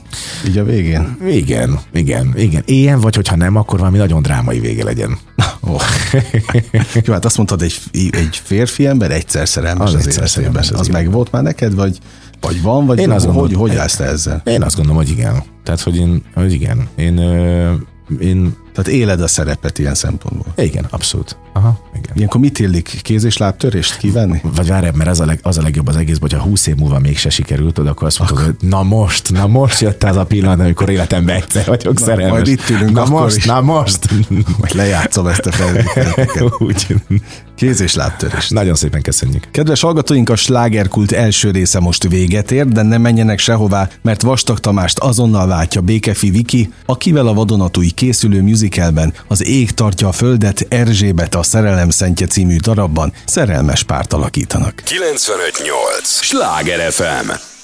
Így 0.47 0.59
a 0.59 0.65
végén? 0.65 1.17
Igen, 1.27 1.79
igen, 1.93 2.33
igen. 2.37 2.63
Éljen, 2.67 3.01
vagy 3.01 3.15
hogyha 3.15 3.37
nem, 3.37 3.57
akkor 3.57 3.79
valami 3.79 3.99
nagyon 3.99 4.23
drámai 4.23 4.61
vége 4.61 4.85
legyen. 4.85 5.19
Oh. 5.61 5.83
Jó, 7.05 7.13
hát 7.13 7.25
azt 7.25 7.37
mondtad, 7.37 7.63
egy, 7.63 7.81
egy 8.11 8.41
férfi 8.45 8.87
ember 8.87 9.11
egyszer 9.11 9.49
szerelmes 9.49 9.89
az, 9.89 9.95
az 9.95 10.07
egyszer 10.07 10.23
életében. 10.23 10.63
Az, 10.63 10.81
az 10.81 10.89
meg 10.89 11.11
volt 11.11 11.33
már 11.33 11.43
neked, 11.43 11.75
vagy 11.75 11.99
vagy 12.41 12.63
van, 12.63 12.87
vagy 12.87 12.99
én 12.99 13.11
azt 13.11 13.25
gondolom, 13.25 13.49
hogy, 13.49 13.59
hogy 13.59 13.77
állsz 13.77 13.97
te 13.97 14.05
ezzel? 14.05 14.43
Én 14.45 14.63
azt 14.63 14.77
gondolom, 14.77 15.03
hogy 15.03 15.11
igen. 15.11 15.43
Tehát, 15.63 15.81
hogy 15.81 15.97
én, 15.97 16.23
hogy 16.35 16.53
igen. 16.53 16.89
Én, 16.97 17.19
ö, 17.19 17.73
én 18.21 18.57
tehát 18.73 18.93
éled 18.93 19.21
a 19.21 19.27
szerepet 19.27 19.79
ilyen 19.79 19.95
szempontból. 19.95 20.53
Igen, 20.57 20.87
abszolút. 20.91 21.37
Aha, 21.53 21.81
igen. 21.95 22.11
Ilyenkor 22.15 22.41
mit 22.41 22.59
illik? 22.59 23.01
Kéz- 23.03 23.25
és 23.25 23.37
lábtörést 23.37 23.97
kivenni? 23.97 24.41
Vagy 24.55 24.67
várj, 24.67 24.89
mert 24.95 25.11
az 25.11 25.21
a, 25.21 25.27
leg, 25.27 25.41
az 25.43 25.59
a 25.59 25.63
legjobb 25.63 25.87
az 25.87 25.97
egész, 25.97 26.19
hogyha 26.21 26.41
20 26.41 26.67
év 26.67 26.77
múlva 26.77 26.99
mégse 26.99 27.31
sikerült, 27.31 27.79
akkor 27.79 28.07
azt 28.07 28.19
mondod, 28.19 28.39
hogy 28.39 28.69
na 28.69 28.83
most, 28.83 29.33
na 29.33 29.47
most 29.47 29.81
jött 29.81 30.05
az 30.05 30.17
a 30.17 30.25
pillanat, 30.25 30.61
amikor 30.61 30.89
életemben 30.89 31.37
egyszer 31.37 31.67
vagyok 31.67 31.99
na, 31.99 32.05
szerelmes. 32.05 32.31
Majd 32.31 32.47
itt 32.47 32.69
ülünk 32.71 32.93
na 32.93 33.05
most, 33.05 33.37
is. 33.37 33.45
na 33.45 33.61
most. 33.61 34.11
Majd 34.59 34.75
lejátszom 34.75 35.27
ezt 35.27 35.47
a 35.47 35.53
felvételt. 35.53 36.41
Úgy. 36.59 36.97
Kéz- 37.59 37.81
és 37.81 37.95
lábtörés. 37.95 38.49
Nagyon 38.49 38.75
szépen 38.75 39.03
köszönjük. 39.03 39.49
Kedves 39.51 39.81
hallgatóink, 39.81 40.29
a 40.29 40.37
slágerkult 40.37 41.13
első 41.13 41.51
része 41.51 41.81
most 41.81 42.09
véget 42.09 42.51
ér, 42.51 42.67
de 42.67 42.83
nem 42.83 43.01
menjenek 43.01 43.39
sehová, 43.39 43.89
mert 44.03 44.23
Vastag 44.23 44.59
Tamást 44.59 44.99
azonnal 44.99 45.47
váltja 45.47 45.81
Békefi 45.81 46.31
Viki, 46.31 46.73
akivel 46.87 47.27
a 47.27 47.35
vadonatúj 47.35 47.89
készülő 47.89 48.43
musicalben 48.43 49.15
az 49.29 49.47
Ég 49.47 49.71
tartja 49.71 50.09
a 50.09 50.13
földet 50.13 50.67
Erzsébet 50.69 51.35
a 51.35 51.43
Szerelem 51.43 51.91
Szentje 51.91 52.27
című 52.27 52.57
darabban 52.57 53.13
szerelmes 53.27 53.83
párt 53.83 54.13
alakítanak. 54.13 54.83
958! 54.85 56.21
Sláger 56.21 56.93
FM! 56.93 57.58